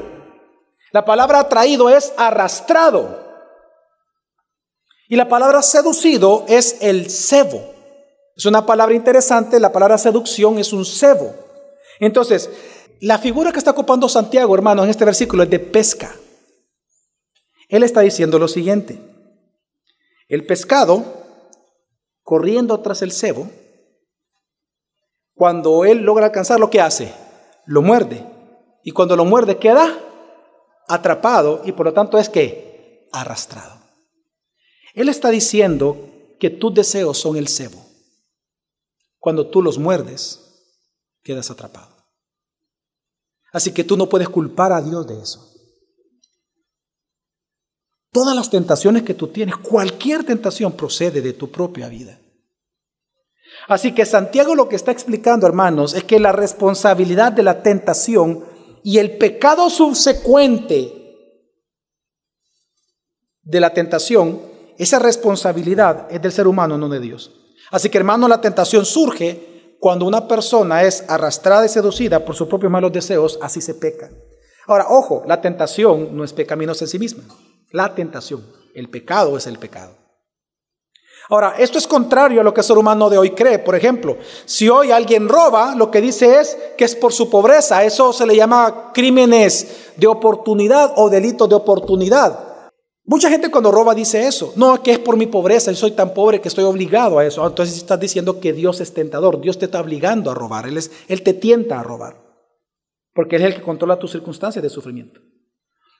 La 0.92 1.04
palabra 1.04 1.40
atraído 1.40 1.88
es 1.88 2.12
arrastrado. 2.16 3.20
Y 5.08 5.16
la 5.16 5.28
palabra 5.28 5.62
seducido 5.62 6.44
es 6.48 6.76
el 6.80 7.10
cebo. 7.10 7.74
Es 8.36 8.46
una 8.46 8.64
palabra 8.64 8.94
interesante, 8.94 9.60
la 9.60 9.72
palabra 9.72 9.98
seducción 9.98 10.58
es 10.58 10.72
un 10.72 10.84
cebo. 10.84 11.34
Entonces, 11.98 12.50
la 13.00 13.18
figura 13.18 13.52
que 13.52 13.58
está 13.58 13.70
ocupando 13.70 14.08
Santiago, 14.08 14.54
hermano, 14.54 14.84
en 14.84 14.90
este 14.90 15.04
versículo 15.04 15.42
es 15.42 15.50
de 15.50 15.58
pesca. 15.58 16.14
Él 17.68 17.82
está 17.82 18.00
diciendo 18.00 18.38
lo 18.38 18.48
siguiente. 18.48 18.98
El 20.28 20.46
pescado 20.46 21.19
corriendo 22.30 22.78
tras 22.78 23.02
el 23.02 23.10
cebo, 23.10 23.50
cuando 25.34 25.84
él 25.84 26.02
logra 26.02 26.26
alcanzar 26.26 26.60
lo 26.60 26.70
que 26.70 26.80
hace, 26.80 27.12
lo 27.66 27.82
muerde. 27.82 28.24
Y 28.84 28.92
cuando 28.92 29.16
lo 29.16 29.24
muerde 29.24 29.58
queda 29.58 29.98
atrapado 30.86 31.62
y 31.64 31.72
por 31.72 31.86
lo 31.86 31.92
tanto 31.92 32.18
es 32.18 32.28
que 32.28 33.08
arrastrado. 33.10 33.82
Él 34.94 35.08
está 35.08 35.30
diciendo 35.30 35.96
que 36.38 36.50
tus 36.50 36.72
deseos 36.72 37.18
son 37.18 37.36
el 37.36 37.48
cebo. 37.48 37.84
Cuando 39.18 39.50
tú 39.50 39.60
los 39.60 39.76
muerdes, 39.76 40.38
quedas 41.24 41.50
atrapado. 41.50 41.96
Así 43.52 43.72
que 43.72 43.82
tú 43.82 43.96
no 43.96 44.08
puedes 44.08 44.28
culpar 44.28 44.72
a 44.72 44.80
Dios 44.80 45.04
de 45.04 45.20
eso. 45.20 45.52
Todas 48.12 48.36
las 48.36 48.50
tentaciones 48.50 49.02
que 49.02 49.14
tú 49.14 49.26
tienes, 49.26 49.56
cualquier 49.56 50.22
tentación 50.22 50.70
procede 50.70 51.20
de 51.20 51.32
tu 51.32 51.50
propia 51.50 51.88
vida. 51.88 52.19
Así 53.70 53.92
que 53.92 54.04
Santiago 54.04 54.56
lo 54.56 54.68
que 54.68 54.74
está 54.74 54.90
explicando, 54.90 55.46
hermanos, 55.46 55.94
es 55.94 56.02
que 56.02 56.18
la 56.18 56.32
responsabilidad 56.32 57.30
de 57.30 57.44
la 57.44 57.62
tentación 57.62 58.44
y 58.82 58.98
el 58.98 59.16
pecado 59.16 59.70
subsecuente 59.70 60.92
de 63.42 63.60
la 63.60 63.72
tentación, 63.72 64.42
esa 64.76 64.98
responsabilidad 64.98 66.08
es 66.10 66.20
del 66.20 66.32
ser 66.32 66.48
humano, 66.48 66.76
no 66.78 66.88
de 66.88 66.98
Dios. 66.98 67.30
Así 67.70 67.88
que, 67.90 67.98
hermano, 67.98 68.26
la 68.26 68.40
tentación 68.40 68.84
surge 68.84 69.76
cuando 69.78 70.04
una 70.04 70.26
persona 70.26 70.82
es 70.82 71.04
arrastrada 71.08 71.64
y 71.64 71.68
seducida 71.68 72.24
por 72.24 72.34
sus 72.34 72.48
propios 72.48 72.72
malos 72.72 72.92
deseos, 72.92 73.38
así 73.40 73.60
se 73.60 73.74
peca. 73.74 74.10
Ahora, 74.66 74.86
ojo, 74.88 75.22
la 75.28 75.40
tentación 75.40 76.16
no 76.16 76.24
es 76.24 76.32
pecaminosa 76.32 76.86
en 76.86 76.88
sí 76.88 76.98
misma. 76.98 77.22
La 77.70 77.94
tentación, 77.94 78.44
el 78.74 78.90
pecado 78.90 79.36
es 79.36 79.46
el 79.46 79.60
pecado. 79.60 79.99
Ahora, 81.30 81.54
esto 81.58 81.78
es 81.78 81.86
contrario 81.86 82.40
a 82.40 82.44
lo 82.44 82.52
que 82.52 82.60
el 82.60 82.66
ser 82.66 82.76
humano 82.76 83.08
de 83.08 83.16
hoy 83.16 83.30
cree. 83.30 83.60
Por 83.60 83.76
ejemplo, 83.76 84.16
si 84.44 84.68
hoy 84.68 84.90
alguien 84.90 85.28
roba, 85.28 85.76
lo 85.76 85.88
que 85.88 86.00
dice 86.00 86.40
es 86.40 86.58
que 86.76 86.84
es 86.84 86.96
por 86.96 87.12
su 87.12 87.30
pobreza. 87.30 87.84
Eso 87.84 88.12
se 88.12 88.26
le 88.26 88.34
llama 88.34 88.90
crímenes 88.92 89.92
de 89.96 90.08
oportunidad 90.08 90.92
o 90.96 91.08
delitos 91.08 91.48
de 91.48 91.54
oportunidad. 91.54 92.50
Mucha 93.04 93.30
gente 93.30 93.48
cuando 93.48 93.70
roba 93.70 93.94
dice 93.94 94.26
eso. 94.26 94.52
No, 94.56 94.82
que 94.82 94.90
es 94.90 94.98
por 94.98 95.16
mi 95.16 95.26
pobreza. 95.26 95.70
Yo 95.70 95.76
soy 95.76 95.92
tan 95.92 96.12
pobre 96.12 96.40
que 96.40 96.48
estoy 96.48 96.64
obligado 96.64 97.20
a 97.20 97.24
eso. 97.24 97.46
Entonces 97.46 97.76
estás 97.76 98.00
diciendo 98.00 98.40
que 98.40 98.52
Dios 98.52 98.80
es 98.80 98.92
tentador. 98.92 99.40
Dios 99.40 99.56
te 99.56 99.66
está 99.66 99.80
obligando 99.80 100.32
a 100.32 100.34
robar. 100.34 100.66
Él, 100.66 100.80
él 101.06 101.22
te 101.22 101.32
tienta 101.32 101.78
a 101.78 101.84
robar. 101.84 102.16
Porque 103.14 103.36
Él 103.36 103.42
es 103.42 103.48
el 103.48 103.54
que 103.54 103.62
controla 103.62 103.98
tus 103.98 104.10
circunstancias 104.10 104.62
de 104.62 104.68
sufrimiento. 104.68 105.20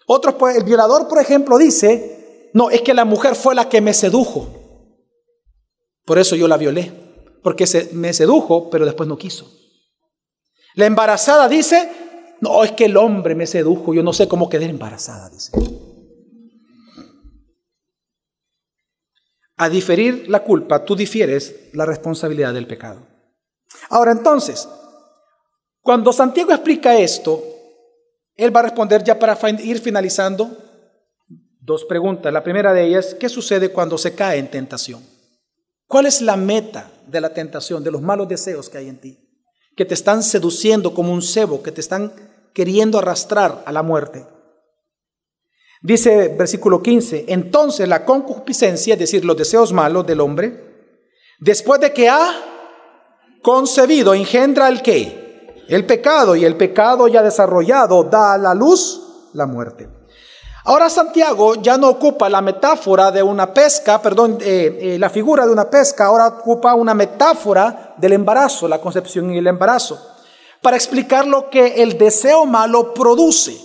Otros, 0.06 0.34
pues, 0.34 0.56
el 0.56 0.64
violador, 0.64 1.06
por 1.06 1.20
ejemplo, 1.20 1.56
dice, 1.56 2.50
no, 2.52 2.68
es 2.68 2.82
que 2.82 2.94
la 2.94 3.04
mujer 3.04 3.36
fue 3.36 3.54
la 3.54 3.68
que 3.68 3.80
me 3.80 3.94
sedujo. 3.94 4.59
Por 6.10 6.18
eso 6.18 6.34
yo 6.34 6.48
la 6.48 6.56
violé, 6.56 6.90
porque 7.40 7.68
se, 7.68 7.90
me 7.92 8.12
sedujo, 8.12 8.68
pero 8.68 8.84
después 8.84 9.08
no 9.08 9.16
quiso. 9.16 9.48
La 10.74 10.86
embarazada 10.86 11.48
dice, 11.48 11.88
no, 12.40 12.64
es 12.64 12.72
que 12.72 12.86
el 12.86 12.96
hombre 12.96 13.36
me 13.36 13.46
sedujo, 13.46 13.94
yo 13.94 14.02
no 14.02 14.12
sé 14.12 14.26
cómo 14.26 14.48
quedé 14.48 14.64
embarazada, 14.64 15.30
dice. 15.30 15.52
A 19.56 19.68
diferir 19.68 20.28
la 20.28 20.42
culpa, 20.42 20.84
tú 20.84 20.96
difieres 20.96 21.70
la 21.74 21.86
responsabilidad 21.86 22.52
del 22.54 22.66
pecado. 22.66 23.06
Ahora 23.88 24.10
entonces, 24.10 24.68
cuando 25.80 26.12
Santiago 26.12 26.50
explica 26.50 26.98
esto, 26.98 27.40
él 28.34 28.52
va 28.52 28.58
a 28.58 28.64
responder 28.64 29.04
ya 29.04 29.16
para 29.16 29.38
ir 29.60 29.78
finalizando 29.78 30.56
dos 31.60 31.84
preguntas. 31.84 32.32
La 32.32 32.42
primera 32.42 32.72
de 32.72 32.84
ellas, 32.84 33.14
¿qué 33.14 33.28
sucede 33.28 33.70
cuando 33.70 33.96
se 33.96 34.12
cae 34.16 34.40
en 34.40 34.50
tentación? 34.50 35.09
¿Cuál 35.90 36.06
es 36.06 36.22
la 36.22 36.36
meta 36.36 36.88
de 37.08 37.20
la 37.20 37.34
tentación, 37.34 37.82
de 37.82 37.90
los 37.90 38.00
malos 38.00 38.28
deseos 38.28 38.70
que 38.70 38.78
hay 38.78 38.88
en 38.88 39.00
ti? 39.00 39.18
Que 39.76 39.84
te 39.84 39.94
están 39.94 40.22
seduciendo 40.22 40.94
como 40.94 41.12
un 41.12 41.20
cebo, 41.20 41.64
que 41.64 41.72
te 41.72 41.80
están 41.80 42.12
queriendo 42.54 42.96
arrastrar 42.96 43.64
a 43.66 43.72
la 43.72 43.82
muerte. 43.82 44.24
Dice 45.82 46.28
versículo 46.28 46.80
15, 46.80 47.24
entonces 47.26 47.88
la 47.88 48.04
concupiscencia, 48.04 48.94
es 48.94 49.00
decir, 49.00 49.24
los 49.24 49.36
deseos 49.36 49.72
malos 49.72 50.06
del 50.06 50.20
hombre, 50.20 50.94
después 51.40 51.80
de 51.80 51.92
que 51.92 52.08
ha 52.08 52.40
concebido, 53.42 54.14
engendra 54.14 54.68
el 54.68 54.82
qué? 54.82 55.64
El 55.66 55.86
pecado, 55.86 56.36
y 56.36 56.44
el 56.44 56.56
pecado 56.56 57.08
ya 57.08 57.20
desarrollado 57.20 58.04
da 58.04 58.34
a 58.34 58.38
la 58.38 58.54
luz 58.54 59.30
la 59.32 59.46
muerte. 59.46 59.88
Ahora 60.64 60.90
Santiago 60.90 61.54
ya 61.54 61.78
no 61.78 61.88
ocupa 61.88 62.28
la 62.28 62.42
metáfora 62.42 63.10
de 63.10 63.22
una 63.22 63.54
pesca, 63.54 64.02
perdón, 64.02 64.38
eh, 64.42 64.78
eh, 64.80 64.98
la 64.98 65.08
figura 65.08 65.46
de 65.46 65.52
una 65.52 65.70
pesca, 65.70 66.06
ahora 66.06 66.26
ocupa 66.28 66.74
una 66.74 66.92
metáfora 66.92 67.94
del 67.96 68.12
embarazo, 68.12 68.68
la 68.68 68.80
concepción 68.80 69.32
y 69.32 69.38
el 69.38 69.46
embarazo, 69.46 69.98
para 70.60 70.76
explicar 70.76 71.26
lo 71.26 71.48
que 71.48 71.82
el 71.82 71.96
deseo 71.96 72.44
malo 72.44 72.92
produce. 72.92 73.56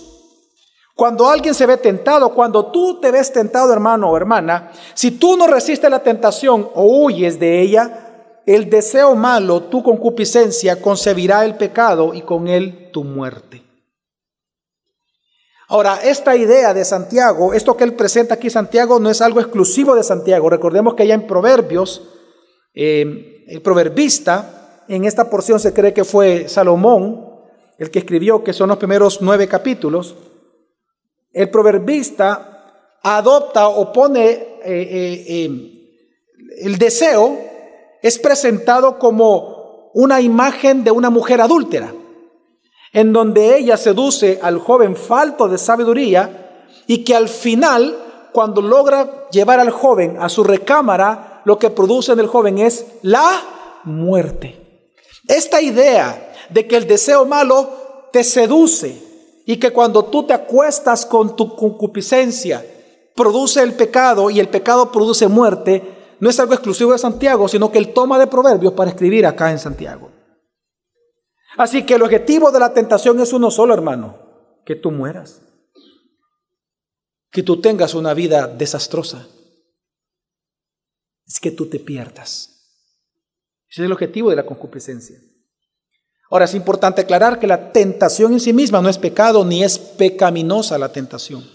Cuando 0.94 1.28
alguien 1.28 1.52
se 1.52 1.66
ve 1.66 1.76
tentado, 1.76 2.32
cuando 2.32 2.66
tú 2.66 2.98
te 2.98 3.10
ves 3.10 3.30
tentado, 3.30 3.70
hermano 3.70 4.08
o 4.08 4.16
hermana, 4.16 4.72
si 4.94 5.10
tú 5.10 5.36
no 5.36 5.46
resistes 5.46 5.90
la 5.90 6.02
tentación 6.02 6.70
o 6.74 6.84
huyes 6.84 7.38
de 7.38 7.60
ella, 7.60 8.06
el 8.46 8.70
deseo 8.70 9.14
malo, 9.14 9.64
tu 9.64 9.82
concupiscencia, 9.82 10.80
concebirá 10.80 11.44
el 11.44 11.56
pecado 11.56 12.14
y 12.14 12.22
con 12.22 12.48
él 12.48 12.88
tu 12.90 13.04
muerte. 13.04 13.65
Ahora, 15.68 15.98
esta 16.04 16.36
idea 16.36 16.72
de 16.72 16.84
Santiago, 16.84 17.52
esto 17.52 17.76
que 17.76 17.82
él 17.82 17.94
presenta 17.94 18.34
aquí 18.34 18.50
Santiago, 18.50 19.00
no 19.00 19.10
es 19.10 19.20
algo 19.20 19.40
exclusivo 19.40 19.96
de 19.96 20.04
Santiago. 20.04 20.48
Recordemos 20.48 20.94
que 20.94 21.06
ya 21.06 21.14
en 21.14 21.26
Proverbios, 21.26 22.08
eh, 22.72 23.44
el 23.48 23.62
proverbista, 23.62 24.84
en 24.88 25.04
esta 25.04 25.28
porción 25.28 25.58
se 25.58 25.72
cree 25.72 25.92
que 25.92 26.04
fue 26.04 26.48
Salomón, 26.48 27.26
el 27.78 27.90
que 27.90 27.98
escribió, 27.98 28.44
que 28.44 28.52
son 28.52 28.68
los 28.68 28.78
primeros 28.78 29.20
nueve 29.20 29.48
capítulos. 29.48 30.14
El 31.32 31.50
proverbista 31.50 32.98
adopta 33.02 33.68
o 33.68 33.92
pone 33.92 34.30
eh, 34.30 34.62
eh, 34.64 35.50
el 36.58 36.78
deseo, 36.78 37.38
es 38.02 38.18
presentado 38.20 38.98
como 39.00 39.90
una 39.94 40.20
imagen 40.20 40.84
de 40.84 40.92
una 40.92 41.10
mujer 41.10 41.40
adúltera 41.40 41.92
en 42.96 43.12
donde 43.12 43.58
ella 43.58 43.76
seduce 43.76 44.40
al 44.40 44.58
joven 44.58 44.96
falto 44.96 45.48
de 45.48 45.58
sabiduría 45.58 46.62
y 46.86 47.04
que 47.04 47.14
al 47.14 47.28
final, 47.28 47.94
cuando 48.32 48.62
logra 48.62 49.28
llevar 49.30 49.60
al 49.60 49.68
joven 49.68 50.16
a 50.18 50.30
su 50.30 50.42
recámara, 50.42 51.42
lo 51.44 51.58
que 51.58 51.68
produce 51.68 52.12
en 52.12 52.20
el 52.20 52.26
joven 52.26 52.56
es 52.56 52.86
la 53.02 53.42
muerte. 53.84 54.88
Esta 55.28 55.60
idea 55.60 56.32
de 56.48 56.66
que 56.66 56.78
el 56.78 56.86
deseo 56.86 57.26
malo 57.26 57.68
te 58.14 58.24
seduce 58.24 58.98
y 59.44 59.58
que 59.58 59.74
cuando 59.74 60.06
tú 60.06 60.22
te 60.22 60.32
acuestas 60.32 61.04
con 61.04 61.36
tu 61.36 61.54
concupiscencia, 61.54 62.64
produce 63.14 63.62
el 63.62 63.74
pecado 63.74 64.30
y 64.30 64.40
el 64.40 64.48
pecado 64.48 64.90
produce 64.90 65.28
muerte, 65.28 66.16
no 66.18 66.30
es 66.30 66.40
algo 66.40 66.54
exclusivo 66.54 66.92
de 66.92 66.98
Santiago, 66.98 67.46
sino 67.46 67.70
que 67.70 67.76
él 67.76 67.92
toma 67.92 68.18
de 68.18 68.26
proverbios 68.26 68.72
para 68.72 68.88
escribir 68.88 69.26
acá 69.26 69.50
en 69.50 69.58
Santiago. 69.58 70.15
Así 71.56 71.84
que 71.84 71.94
el 71.94 72.02
objetivo 72.02 72.50
de 72.50 72.60
la 72.60 72.74
tentación 72.74 73.18
es 73.20 73.32
uno 73.32 73.50
solo, 73.50 73.72
hermano, 73.72 74.18
que 74.64 74.74
tú 74.74 74.90
mueras, 74.90 75.40
que 77.30 77.42
tú 77.42 77.60
tengas 77.60 77.94
una 77.94 78.12
vida 78.14 78.46
desastrosa, 78.46 79.26
es 81.26 81.40
que 81.40 81.50
tú 81.50 81.66
te 81.66 81.78
pierdas. 81.78 82.52
Ese 83.68 83.82
es 83.82 83.86
el 83.86 83.92
objetivo 83.92 84.30
de 84.30 84.36
la 84.36 84.46
concupiscencia. 84.46 85.18
Ahora 86.30 86.44
es 86.44 86.54
importante 86.54 87.02
aclarar 87.02 87.38
que 87.38 87.46
la 87.46 87.72
tentación 87.72 88.32
en 88.32 88.40
sí 88.40 88.52
misma 88.52 88.80
no 88.80 88.88
es 88.88 88.98
pecado 88.98 89.44
ni 89.44 89.62
es 89.62 89.78
pecaminosa 89.78 90.76
la 90.78 90.92
tentación. 90.92 91.48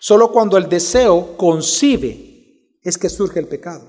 Solo 0.00 0.30
cuando 0.30 0.56
el 0.56 0.68
deseo 0.68 1.36
concibe 1.36 2.78
es 2.82 2.98
que 2.98 3.08
surge 3.08 3.40
el 3.40 3.48
pecado. 3.48 3.88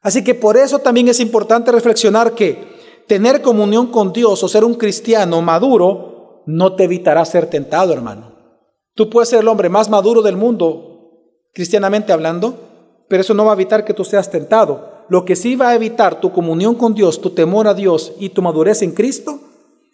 Así 0.00 0.24
que 0.24 0.34
por 0.34 0.56
eso 0.56 0.80
también 0.80 1.08
es 1.08 1.20
importante 1.20 1.70
reflexionar 1.70 2.34
que 2.34 2.73
tener 3.06 3.42
comunión 3.42 3.88
con 3.88 4.12
Dios 4.12 4.42
o 4.42 4.48
ser 4.48 4.64
un 4.64 4.74
cristiano 4.74 5.42
maduro 5.42 6.42
no 6.46 6.74
te 6.74 6.84
evitará 6.84 7.24
ser 7.24 7.46
tentado, 7.48 7.92
hermano. 7.92 8.34
Tú 8.94 9.10
puedes 9.10 9.28
ser 9.28 9.40
el 9.40 9.48
hombre 9.48 9.68
más 9.68 9.88
maduro 9.88 10.22
del 10.22 10.36
mundo, 10.36 11.10
cristianamente 11.52 12.12
hablando, 12.12 13.04
pero 13.08 13.22
eso 13.22 13.34
no 13.34 13.44
va 13.44 13.52
a 13.52 13.54
evitar 13.54 13.84
que 13.84 13.94
tú 13.94 14.04
seas 14.04 14.30
tentado. 14.30 15.04
Lo 15.08 15.24
que 15.24 15.36
sí 15.36 15.56
va 15.56 15.70
a 15.70 15.74
evitar 15.74 16.20
tu 16.20 16.32
comunión 16.32 16.74
con 16.74 16.94
Dios, 16.94 17.20
tu 17.20 17.30
temor 17.30 17.68
a 17.68 17.74
Dios 17.74 18.12
y 18.18 18.30
tu 18.30 18.42
madurez 18.42 18.82
en 18.82 18.92
Cristo 18.92 19.40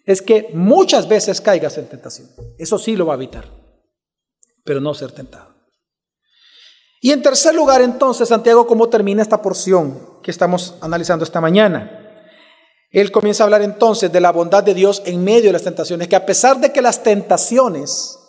es 0.05 0.21
que 0.21 0.49
muchas 0.53 1.07
veces 1.07 1.41
caigas 1.41 1.77
en 1.77 1.87
tentación. 1.87 2.29
Eso 2.57 2.77
sí 2.77 2.95
lo 2.95 3.05
va 3.05 3.13
a 3.13 3.17
evitar, 3.17 3.45
pero 4.63 4.79
no 4.79 4.93
ser 4.93 5.11
tentado. 5.11 5.51
Y 7.01 7.11
en 7.11 7.21
tercer 7.23 7.55
lugar, 7.55 7.81
entonces, 7.81 8.29
Santiago, 8.29 8.67
¿cómo 8.67 8.87
termina 8.87 9.23
esta 9.23 9.41
porción 9.41 10.19
que 10.21 10.29
estamos 10.29 10.75
analizando 10.81 11.25
esta 11.25 11.41
mañana? 11.41 12.00
Él 12.91 13.11
comienza 13.11 13.43
a 13.43 13.45
hablar 13.45 13.61
entonces 13.61 14.11
de 14.11 14.19
la 14.19 14.31
bondad 14.31 14.63
de 14.63 14.73
Dios 14.73 15.01
en 15.05 15.23
medio 15.23 15.45
de 15.45 15.53
las 15.53 15.63
tentaciones, 15.63 16.09
que 16.09 16.15
a 16.15 16.25
pesar 16.25 16.59
de 16.59 16.73
que 16.73 16.81
las 16.81 17.03
tentaciones 17.03 18.19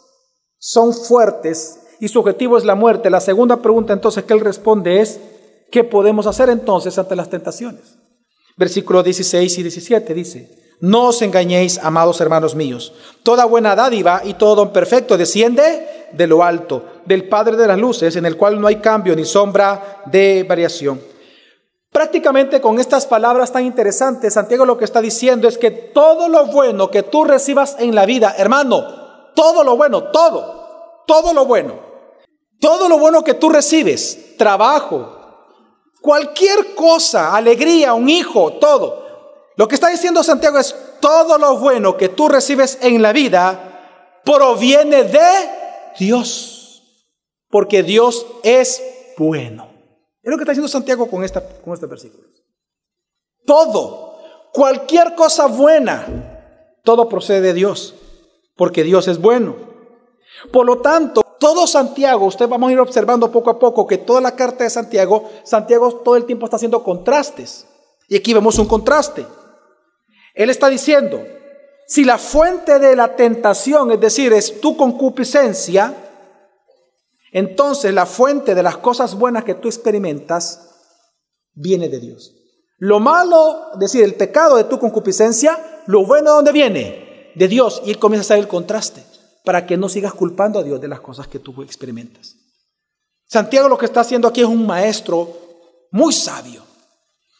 son 0.58 0.94
fuertes 0.94 1.80
y 1.98 2.06
su 2.08 2.20
objetivo 2.20 2.56
es 2.56 2.64
la 2.64 2.76
muerte, 2.76 3.10
la 3.10 3.20
segunda 3.20 3.60
pregunta 3.60 3.92
entonces 3.92 4.22
que 4.24 4.32
él 4.32 4.40
responde 4.40 5.00
es, 5.00 5.18
¿qué 5.72 5.82
podemos 5.82 6.28
hacer 6.28 6.48
entonces 6.48 6.96
ante 6.96 7.16
las 7.16 7.28
tentaciones? 7.28 7.96
Versículos 8.56 9.02
16 9.04 9.58
y 9.58 9.62
17 9.62 10.14
dice, 10.14 10.76
no 10.80 11.08
os 11.08 11.22
engañéis, 11.22 11.78
amados 11.78 12.20
hermanos 12.20 12.54
míos, 12.54 12.92
toda 13.24 13.44
buena 13.46 13.74
dádiva 13.74 14.22
y 14.24 14.34
todo 14.34 14.54
don 14.54 14.72
perfecto 14.72 15.16
desciende 15.16 16.08
de 16.12 16.26
lo 16.28 16.44
alto, 16.44 16.84
del 17.04 17.28
Padre 17.28 17.56
de 17.56 17.66
las 17.66 17.78
Luces, 17.78 18.14
en 18.14 18.26
el 18.26 18.36
cual 18.36 18.60
no 18.60 18.68
hay 18.68 18.76
cambio 18.76 19.16
ni 19.16 19.24
sombra 19.24 20.02
de 20.06 20.44
variación 20.48 21.11
Prácticamente 22.02 22.60
con 22.60 22.80
estas 22.80 23.06
palabras 23.06 23.52
tan 23.52 23.64
interesantes, 23.64 24.34
Santiago 24.34 24.66
lo 24.66 24.76
que 24.76 24.84
está 24.84 25.00
diciendo 25.00 25.46
es 25.46 25.56
que 25.56 25.70
todo 25.70 26.28
lo 26.28 26.46
bueno 26.46 26.90
que 26.90 27.04
tú 27.04 27.22
recibas 27.22 27.76
en 27.78 27.94
la 27.94 28.06
vida, 28.06 28.34
hermano, 28.36 29.30
todo 29.36 29.62
lo 29.62 29.76
bueno, 29.76 30.10
todo, 30.10 31.04
todo 31.06 31.32
lo 31.32 31.46
bueno, 31.46 31.78
todo 32.58 32.88
lo 32.88 32.98
bueno 32.98 33.22
que 33.22 33.34
tú 33.34 33.50
recibes, 33.50 34.36
trabajo, 34.36 35.16
cualquier 36.00 36.74
cosa, 36.74 37.36
alegría, 37.36 37.94
un 37.94 38.08
hijo, 38.08 38.54
todo. 38.54 39.52
Lo 39.56 39.68
que 39.68 39.76
está 39.76 39.86
diciendo 39.86 40.24
Santiago 40.24 40.58
es 40.58 40.74
todo 40.98 41.38
lo 41.38 41.56
bueno 41.58 41.96
que 41.96 42.08
tú 42.08 42.28
recibes 42.28 42.78
en 42.82 43.00
la 43.00 43.12
vida 43.12 44.20
proviene 44.24 45.04
de 45.04 45.20
Dios, 46.00 46.82
porque 47.48 47.84
Dios 47.84 48.26
es 48.42 48.82
bueno. 49.16 49.71
Es 50.22 50.30
lo 50.30 50.36
que 50.36 50.44
está 50.44 50.52
diciendo 50.52 50.68
Santiago 50.68 51.08
con, 51.08 51.24
esta, 51.24 51.42
con 51.42 51.74
este 51.74 51.86
versículo. 51.86 52.24
Todo, 53.44 54.18
cualquier 54.52 55.14
cosa 55.16 55.46
buena, 55.46 56.78
todo 56.84 57.08
procede 57.08 57.40
de 57.40 57.54
Dios, 57.54 57.94
porque 58.56 58.84
Dios 58.84 59.08
es 59.08 59.20
bueno. 59.20 59.56
Por 60.52 60.64
lo 60.64 60.78
tanto, 60.78 61.22
todo 61.40 61.66
Santiago, 61.66 62.26
usted 62.26 62.48
vamos 62.48 62.70
a 62.70 62.72
ir 62.72 62.78
observando 62.78 63.32
poco 63.32 63.50
a 63.50 63.58
poco 63.58 63.84
que 63.84 63.98
toda 63.98 64.20
la 64.20 64.36
carta 64.36 64.62
de 64.62 64.70
Santiago, 64.70 65.28
Santiago 65.42 65.92
todo 66.04 66.14
el 66.14 66.24
tiempo 66.24 66.46
está 66.46 66.56
haciendo 66.56 66.84
contrastes. 66.84 67.66
Y 68.08 68.16
aquí 68.16 68.32
vemos 68.32 68.58
un 68.58 68.66
contraste. 68.66 69.26
Él 70.34 70.50
está 70.50 70.68
diciendo, 70.68 71.20
si 71.86 72.04
la 72.04 72.18
fuente 72.18 72.78
de 72.78 72.94
la 72.94 73.16
tentación, 73.16 73.90
es 73.90 74.00
decir, 74.00 74.32
es 74.32 74.60
tu 74.60 74.76
concupiscencia, 74.76 75.94
entonces 77.32 77.92
la 77.94 78.06
fuente 78.06 78.54
de 78.54 78.62
las 78.62 78.76
cosas 78.76 79.14
buenas 79.14 79.44
que 79.44 79.54
tú 79.54 79.68
experimentas 79.68 80.68
viene 81.54 81.88
de 81.88 81.98
Dios. 81.98 82.34
Lo 82.78 83.00
malo, 83.00 83.72
es 83.74 83.78
decir, 83.78 84.04
el 84.04 84.14
pecado 84.14 84.56
de 84.56 84.64
tu 84.64 84.78
concupiscencia, 84.78 85.82
lo 85.86 86.04
bueno 86.04 86.30
de 86.30 86.36
dónde 86.36 86.52
viene? 86.52 87.32
De 87.34 87.48
Dios. 87.48 87.82
Y 87.86 87.90
él 87.90 87.98
comienza 87.98 88.22
a 88.22 88.26
hacer 88.26 88.44
el 88.44 88.48
contraste 88.48 89.02
para 89.44 89.66
que 89.66 89.76
no 89.76 89.88
sigas 89.88 90.12
culpando 90.12 90.58
a 90.58 90.62
Dios 90.62 90.80
de 90.80 90.88
las 90.88 91.00
cosas 91.00 91.26
que 91.26 91.38
tú 91.38 91.62
experimentas. 91.62 92.36
Santiago 93.26 93.68
lo 93.68 93.78
que 93.78 93.86
está 93.86 94.00
haciendo 94.00 94.28
aquí 94.28 94.42
es 94.42 94.46
un 94.46 94.66
maestro 94.66 95.28
muy 95.90 96.12
sabio. 96.12 96.62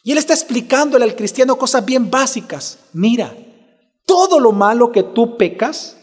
Y 0.03 0.11
él 0.11 0.17
está 0.17 0.33
explicándole 0.33 1.05
al 1.05 1.15
cristiano 1.15 1.57
cosas 1.57 1.85
bien 1.85 2.09
básicas. 2.09 2.79
Mira, 2.93 3.35
todo 4.05 4.39
lo 4.39 4.51
malo 4.51 4.91
que 4.91 5.03
tú 5.03 5.37
pecas 5.37 5.97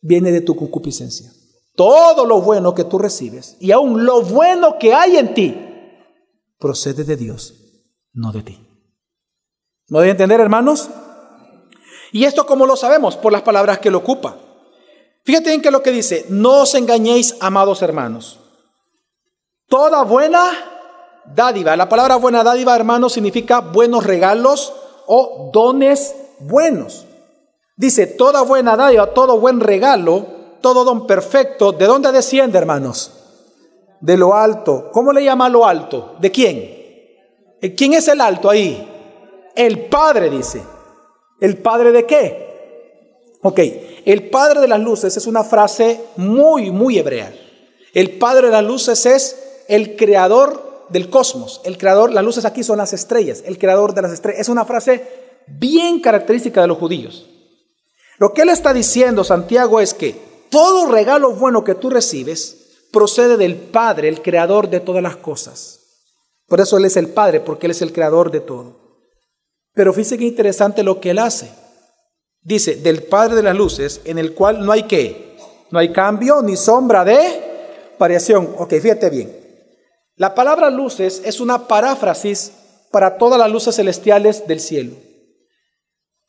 viene 0.00 0.32
de 0.32 0.40
tu 0.40 0.56
concupiscencia. 0.56 1.30
Todo 1.74 2.26
lo 2.26 2.40
bueno 2.40 2.74
que 2.74 2.84
tú 2.84 2.98
recibes 2.98 3.56
y 3.60 3.72
aún 3.72 4.04
lo 4.04 4.22
bueno 4.22 4.78
que 4.78 4.92
hay 4.92 5.16
en 5.16 5.34
ti 5.34 5.56
procede 6.58 7.04
de 7.04 7.16
Dios, 7.16 7.54
no 8.12 8.30
de 8.32 8.42
ti. 8.42 8.68
¿No 9.88 10.00
debe 10.00 10.12
entender, 10.12 10.40
hermanos? 10.40 10.90
¿Y 12.12 12.24
esto 12.24 12.46
cómo 12.46 12.66
lo 12.66 12.76
sabemos? 12.76 13.16
Por 13.16 13.32
las 13.32 13.42
palabras 13.42 13.78
que 13.78 13.90
lo 13.90 13.98
ocupa. 13.98 14.36
Fíjate 15.24 15.54
en 15.54 15.62
que 15.62 15.70
lo 15.70 15.82
que 15.82 15.90
dice, 15.90 16.26
no 16.28 16.62
os 16.62 16.74
engañéis, 16.74 17.36
amados 17.40 17.82
hermanos. 17.82 18.38
Toda 19.68 20.02
buena 20.02 20.50
dádiva, 21.24 21.76
la 21.76 21.88
palabra 21.88 22.16
buena 22.16 22.44
dádiva, 22.44 22.76
hermanos, 22.76 23.14
significa 23.14 23.60
buenos 23.60 24.04
regalos 24.04 24.74
o 25.06 25.50
dones 25.52 26.14
buenos. 26.40 27.06
Dice, 27.76 28.06
toda 28.06 28.42
buena 28.42 28.76
dádiva, 28.76 29.14
todo 29.14 29.38
buen 29.38 29.60
regalo, 29.60 30.26
todo 30.62 30.84
don 30.84 31.06
perfecto, 31.06 31.72
¿de 31.72 31.84
dónde 31.84 32.10
desciende, 32.12 32.56
hermanos? 32.56 33.12
De 34.00 34.16
lo 34.16 34.34
alto. 34.34 34.90
¿Cómo 34.92 35.12
le 35.12 35.22
llama 35.22 35.48
lo 35.48 35.66
alto? 35.66 36.16
¿De 36.20 36.30
quién? 36.30 36.58
¿Eh, 37.60 37.74
¿Quién 37.76 37.92
es 37.92 38.08
el 38.08 38.20
alto 38.20 38.48
ahí? 38.48 38.88
El 39.54 39.86
Padre, 39.86 40.30
dice. 40.30 40.62
¿El 41.40 41.58
Padre 41.58 41.92
de 41.92 42.06
qué? 42.06 42.52
Ok, 43.42 43.60
el 44.04 44.30
Padre 44.30 44.60
de 44.60 44.68
las 44.68 44.80
Luces 44.80 45.16
es 45.16 45.26
una 45.26 45.44
frase 45.44 46.00
muy, 46.16 46.70
muy 46.70 46.98
hebrea. 46.98 47.34
El 47.92 48.18
Padre 48.18 48.46
de 48.46 48.52
las 48.52 48.64
Luces 48.64 49.04
es 49.04 49.64
el 49.68 49.96
creador 49.96 50.86
del 50.88 51.10
cosmos. 51.10 51.60
El 51.64 51.78
creador, 51.78 52.12
las 52.12 52.24
luces 52.24 52.44
aquí 52.44 52.62
son 52.62 52.78
las 52.78 52.92
estrellas, 52.92 53.42
el 53.46 53.58
creador 53.58 53.94
de 53.94 54.02
las 54.02 54.12
estrellas. 54.12 54.42
Es 54.42 54.48
una 54.48 54.64
frase 54.64 55.06
bien 55.46 56.00
característica 56.00 56.60
de 56.60 56.68
los 56.68 56.78
judíos. 56.78 57.28
Lo 58.18 58.32
que 58.32 58.42
él 58.42 58.50
está 58.50 58.72
diciendo, 58.72 59.24
Santiago, 59.24 59.80
es 59.80 59.94
que 59.94 60.31
todo 60.52 60.86
regalo 60.92 61.32
bueno 61.32 61.64
que 61.64 61.74
tú 61.74 61.88
recibes 61.88 62.86
procede 62.92 63.38
del 63.38 63.56
Padre, 63.56 64.08
el 64.08 64.20
creador 64.20 64.68
de 64.68 64.80
todas 64.80 65.02
las 65.02 65.16
cosas. 65.16 65.80
Por 66.46 66.60
eso 66.60 66.76
Él 66.76 66.84
es 66.84 66.98
el 66.98 67.08
Padre, 67.08 67.40
porque 67.40 67.66
Él 67.66 67.70
es 67.70 67.80
el 67.80 67.90
creador 67.90 68.30
de 68.30 68.40
todo. 68.40 68.76
Pero 69.72 69.94
fíjese 69.94 70.18
qué 70.18 70.26
interesante 70.26 70.82
lo 70.82 71.00
que 71.00 71.10
Él 71.10 71.18
hace. 71.18 71.50
Dice, 72.42 72.76
del 72.76 73.04
Padre 73.04 73.36
de 73.36 73.42
las 73.42 73.56
luces, 73.56 74.02
en 74.04 74.18
el 74.18 74.34
cual 74.34 74.62
no 74.62 74.72
hay 74.72 74.82
qué, 74.82 75.38
no 75.70 75.78
hay 75.78 75.90
cambio 75.90 76.42
ni 76.42 76.58
sombra 76.58 77.02
de 77.02 77.94
variación. 77.98 78.54
Ok, 78.58 78.74
fíjate 78.74 79.08
bien. 79.08 79.34
La 80.16 80.34
palabra 80.34 80.68
luces 80.68 81.22
es 81.24 81.40
una 81.40 81.66
paráfrasis 81.66 82.52
para 82.90 83.16
todas 83.16 83.38
las 83.38 83.50
luces 83.50 83.74
celestiales 83.74 84.46
del 84.46 84.60
cielo. 84.60 84.92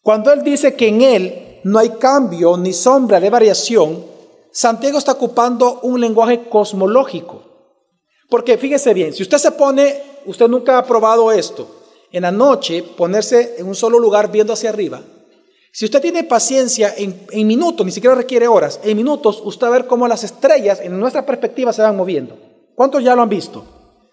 Cuando 0.02 0.32
Él 0.32 0.44
dice 0.44 0.76
que 0.76 0.88
en 0.88 1.02
Él 1.02 1.60
no 1.66 1.78
hay 1.78 1.90
cambio 1.90 2.56
ni 2.56 2.72
sombra 2.72 3.20
de 3.20 3.30
variación, 3.30 4.13
Santiago 4.54 5.00
está 5.00 5.14
ocupando 5.14 5.80
un 5.82 6.00
lenguaje 6.00 6.48
cosmológico. 6.48 7.42
Porque 8.30 8.58
fíjese 8.60 8.94
bien, 8.94 9.12
si 9.12 9.24
usted 9.24 9.40
se 9.40 9.52
pone, 9.52 10.00
usted 10.28 10.48
nunca 10.48 10.78
ha 10.78 10.86
probado 10.86 11.32
esto, 11.32 11.68
en 12.12 12.22
la 12.22 12.32
noche 12.32 12.84
ponerse 12.84 13.56
en 13.58 13.68
un 13.68 13.74
solo 13.74 13.98
lugar 13.98 14.32
viendo 14.32 14.54
hacia 14.54 14.70
arriba, 14.70 15.02
si 15.72 15.86
usted 15.86 16.02
tiene 16.02 16.24
paciencia 16.24 16.94
en, 16.96 17.48
minutos, 17.48 17.84
ni 17.84 17.92
siquiera 17.92 18.16
requiere 18.16 18.48
horas, 18.48 18.80
en 18.84 18.96
minutos 18.96 19.42
usted 19.44 19.66
va 19.66 19.70
a 19.70 19.80
ver 19.80 19.88
cómo 19.88 20.08
las 20.08 20.24
estrellas 20.24 20.80
en 20.82 21.00
nuestra 21.00 21.26
perspectiva 21.26 21.74
se 21.74 21.82
van 21.82 21.98
moviendo. 21.98 22.38
¿Cuántos 22.76 23.04
ya 23.04 23.16
lo 23.16 23.24
han 23.24 23.30
visto? 23.30 23.66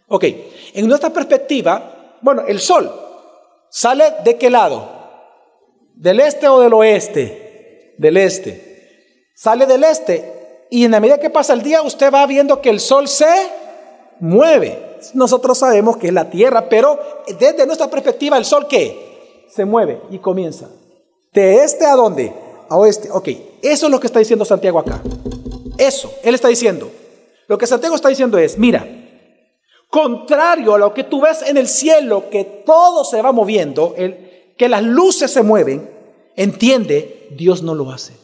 Ok, 0.08 0.24
en 0.72 0.88
nuestra 0.88 1.10
perspectiva, 1.10 2.16
bueno, 2.22 2.44
el 2.48 2.60
sol 2.60 2.90
sale 3.68 4.04
de 4.24 4.38
qué 4.38 4.48
lado? 4.48 4.88
¿Del 5.94 6.20
este 6.20 6.48
o 6.48 6.60
del 6.60 6.72
oeste? 6.72 7.94
Del 7.98 8.16
este. 8.16 8.69
Sale 9.40 9.64
del 9.64 9.84
este 9.84 10.66
y 10.68 10.84
en 10.84 10.90
la 10.90 11.00
medida 11.00 11.16
que 11.16 11.30
pasa 11.30 11.54
el 11.54 11.62
día 11.62 11.80
usted 11.80 12.12
va 12.12 12.26
viendo 12.26 12.60
que 12.60 12.68
el 12.68 12.78
sol 12.78 13.08
se 13.08 13.48
mueve. 14.20 14.98
Nosotros 15.14 15.56
sabemos 15.56 15.96
que 15.96 16.08
es 16.08 16.12
la 16.12 16.28
tierra, 16.28 16.68
pero 16.68 17.00
desde 17.38 17.64
nuestra 17.64 17.88
perspectiva 17.88 18.36
el 18.36 18.44
sol 18.44 18.66
qué? 18.68 19.46
Se 19.48 19.64
mueve 19.64 20.02
y 20.10 20.18
comienza. 20.18 20.68
¿De 21.32 21.64
este 21.64 21.86
a 21.86 21.94
dónde? 21.94 22.34
A 22.68 22.76
oeste. 22.76 23.08
Ok, 23.10 23.28
eso 23.62 23.86
es 23.86 23.90
lo 23.90 23.98
que 23.98 24.08
está 24.08 24.18
diciendo 24.18 24.44
Santiago 24.44 24.78
acá. 24.78 25.00
Eso, 25.78 26.12
él 26.22 26.34
está 26.34 26.48
diciendo. 26.48 26.90
Lo 27.48 27.56
que 27.56 27.66
Santiago 27.66 27.94
está 27.94 28.10
diciendo 28.10 28.36
es, 28.36 28.58
mira, 28.58 28.86
contrario 29.88 30.74
a 30.74 30.78
lo 30.78 30.92
que 30.92 31.04
tú 31.04 31.22
ves 31.22 31.40
en 31.46 31.56
el 31.56 31.66
cielo, 31.66 32.28
que 32.28 32.44
todo 32.44 33.04
se 33.04 33.22
va 33.22 33.32
moviendo, 33.32 33.94
el, 33.96 34.52
que 34.58 34.68
las 34.68 34.82
luces 34.82 35.30
se 35.30 35.42
mueven, 35.42 35.88
entiende, 36.36 37.28
Dios 37.30 37.62
no 37.62 37.74
lo 37.74 37.90
hace. 37.90 38.20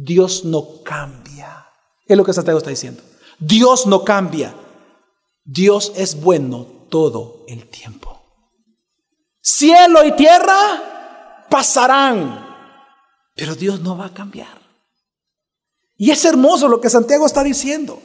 Dios 0.00 0.44
no 0.44 0.82
cambia. 0.84 1.66
Es 2.06 2.16
lo 2.16 2.24
que 2.24 2.32
Santiago 2.32 2.58
está 2.58 2.70
diciendo. 2.70 3.02
Dios 3.40 3.86
no 3.86 4.04
cambia. 4.04 4.54
Dios 5.44 5.92
es 5.96 6.20
bueno 6.20 6.66
todo 6.88 7.44
el 7.48 7.66
tiempo. 7.68 8.22
Cielo 9.40 10.04
y 10.04 10.12
tierra 10.12 11.46
pasarán, 11.50 12.46
pero 13.34 13.56
Dios 13.56 13.80
no 13.80 13.96
va 13.96 14.06
a 14.06 14.14
cambiar. 14.14 14.58
Y 15.96 16.12
es 16.12 16.24
hermoso 16.24 16.68
lo 16.68 16.80
que 16.80 16.90
Santiago 16.90 17.26
está 17.26 17.42
diciendo. 17.42 18.00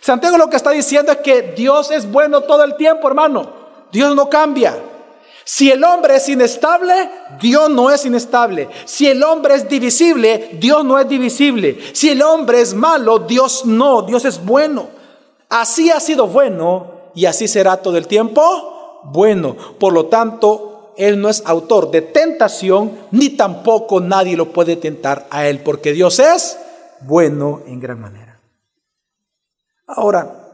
Santiago 0.00 0.38
lo 0.38 0.48
que 0.48 0.56
está 0.56 0.70
diciendo 0.70 1.10
es 1.10 1.18
que 1.18 1.54
Dios 1.56 1.90
es 1.90 2.10
bueno 2.10 2.42
todo 2.42 2.62
el 2.62 2.76
tiempo, 2.76 3.08
hermano. 3.08 3.88
Dios 3.90 4.14
no 4.14 4.30
cambia. 4.30 4.80
Si 5.44 5.70
el 5.70 5.82
hombre 5.82 6.16
es 6.16 6.28
inestable, 6.28 7.10
Dios 7.40 7.68
no 7.70 7.90
es 7.90 8.04
inestable. 8.04 8.68
Si 8.84 9.08
el 9.08 9.22
hombre 9.22 9.54
es 9.54 9.68
divisible, 9.68 10.50
Dios 10.60 10.84
no 10.84 10.98
es 10.98 11.08
divisible. 11.08 11.78
Si 11.92 12.10
el 12.10 12.22
hombre 12.22 12.60
es 12.60 12.74
malo, 12.74 13.20
Dios 13.20 13.64
no, 13.64 14.02
Dios 14.02 14.24
es 14.24 14.44
bueno. 14.44 14.88
Así 15.48 15.90
ha 15.90 16.00
sido 16.00 16.26
bueno 16.28 17.10
y 17.14 17.26
así 17.26 17.48
será 17.48 17.76
todo 17.76 17.96
el 17.96 18.06
tiempo 18.06 19.00
bueno. 19.04 19.56
Por 19.78 19.92
lo 19.92 20.06
tanto, 20.06 20.92
Él 20.96 21.20
no 21.20 21.28
es 21.28 21.42
autor 21.46 21.90
de 21.90 22.02
tentación, 22.02 22.98
ni 23.10 23.30
tampoco 23.30 24.00
nadie 24.00 24.36
lo 24.36 24.52
puede 24.52 24.76
tentar 24.76 25.26
a 25.30 25.46
Él, 25.46 25.60
porque 25.60 25.92
Dios 25.92 26.18
es 26.18 26.58
bueno 27.00 27.62
en 27.66 27.80
gran 27.80 28.00
manera. 28.00 28.40
Ahora, 29.86 30.48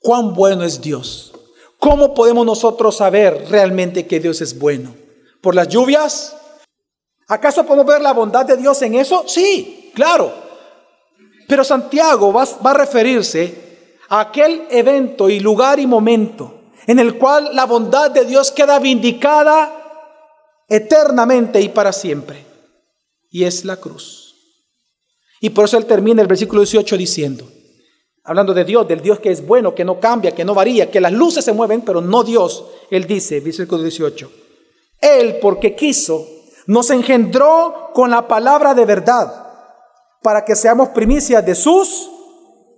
¿cuán 0.00 0.34
bueno 0.34 0.64
es 0.64 0.80
Dios? 0.80 1.31
¿Cómo 1.82 2.14
podemos 2.14 2.46
nosotros 2.46 2.98
saber 2.98 3.46
realmente 3.50 4.06
que 4.06 4.20
Dios 4.20 4.40
es 4.40 4.56
bueno? 4.56 4.94
¿Por 5.40 5.56
las 5.56 5.66
lluvias? 5.66 6.36
¿Acaso 7.26 7.66
podemos 7.66 7.86
ver 7.86 8.00
la 8.00 8.12
bondad 8.12 8.46
de 8.46 8.56
Dios 8.56 8.80
en 8.82 8.94
eso? 8.94 9.24
Sí, 9.26 9.90
claro. 9.92 10.32
Pero 11.48 11.64
Santiago 11.64 12.32
va, 12.32 12.44
a 12.44 12.74
referirse 12.74 13.98
a 14.10 14.20
aquel 14.20 14.62
evento 14.70 15.28
y 15.28 15.40
lugar 15.40 15.80
y 15.80 15.88
momento 15.88 16.70
en 16.86 17.00
el 17.00 17.18
cual 17.18 17.50
la 17.52 17.64
bondad 17.64 18.12
de 18.12 18.26
Dios 18.26 18.52
queda 18.52 18.78
vindicada 18.78 20.14
eternamente 20.68 21.60
y 21.60 21.68
para 21.68 21.92
siempre. 21.92 22.46
Y 23.28 23.42
es 23.42 23.64
la 23.64 23.78
cruz. 23.78 24.36
Y 25.40 25.50
por 25.50 25.64
eso 25.64 25.78
él 25.78 25.86
termina 25.86 26.22
el 26.22 26.28
versículo 26.28 26.60
18 26.60 26.96
diciendo, 26.96 27.48
Hablando 28.24 28.54
de 28.54 28.64
Dios, 28.64 28.86
del 28.86 29.00
Dios 29.00 29.18
que 29.18 29.32
es 29.32 29.44
bueno, 29.44 29.74
que 29.74 29.84
no 29.84 29.98
cambia, 29.98 30.32
que 30.32 30.44
no 30.44 30.54
varía, 30.54 30.90
que 30.90 31.00
las 31.00 31.12
luces 31.12 31.44
se 31.44 31.52
mueven, 31.52 31.80
pero 31.80 32.00
no 32.00 32.22
Dios. 32.22 32.64
Él 32.90 33.06
dice, 33.06 33.40
versículo 33.40 33.82
18, 33.82 34.30
Él 35.00 35.38
porque 35.40 35.74
quiso, 35.74 36.24
nos 36.66 36.90
engendró 36.90 37.90
con 37.92 38.10
la 38.10 38.28
palabra 38.28 38.74
de 38.74 38.84
verdad, 38.84 39.46
para 40.22 40.44
que 40.44 40.54
seamos 40.54 40.90
primicias 40.90 41.44
de 41.44 41.56
sus 41.56 42.08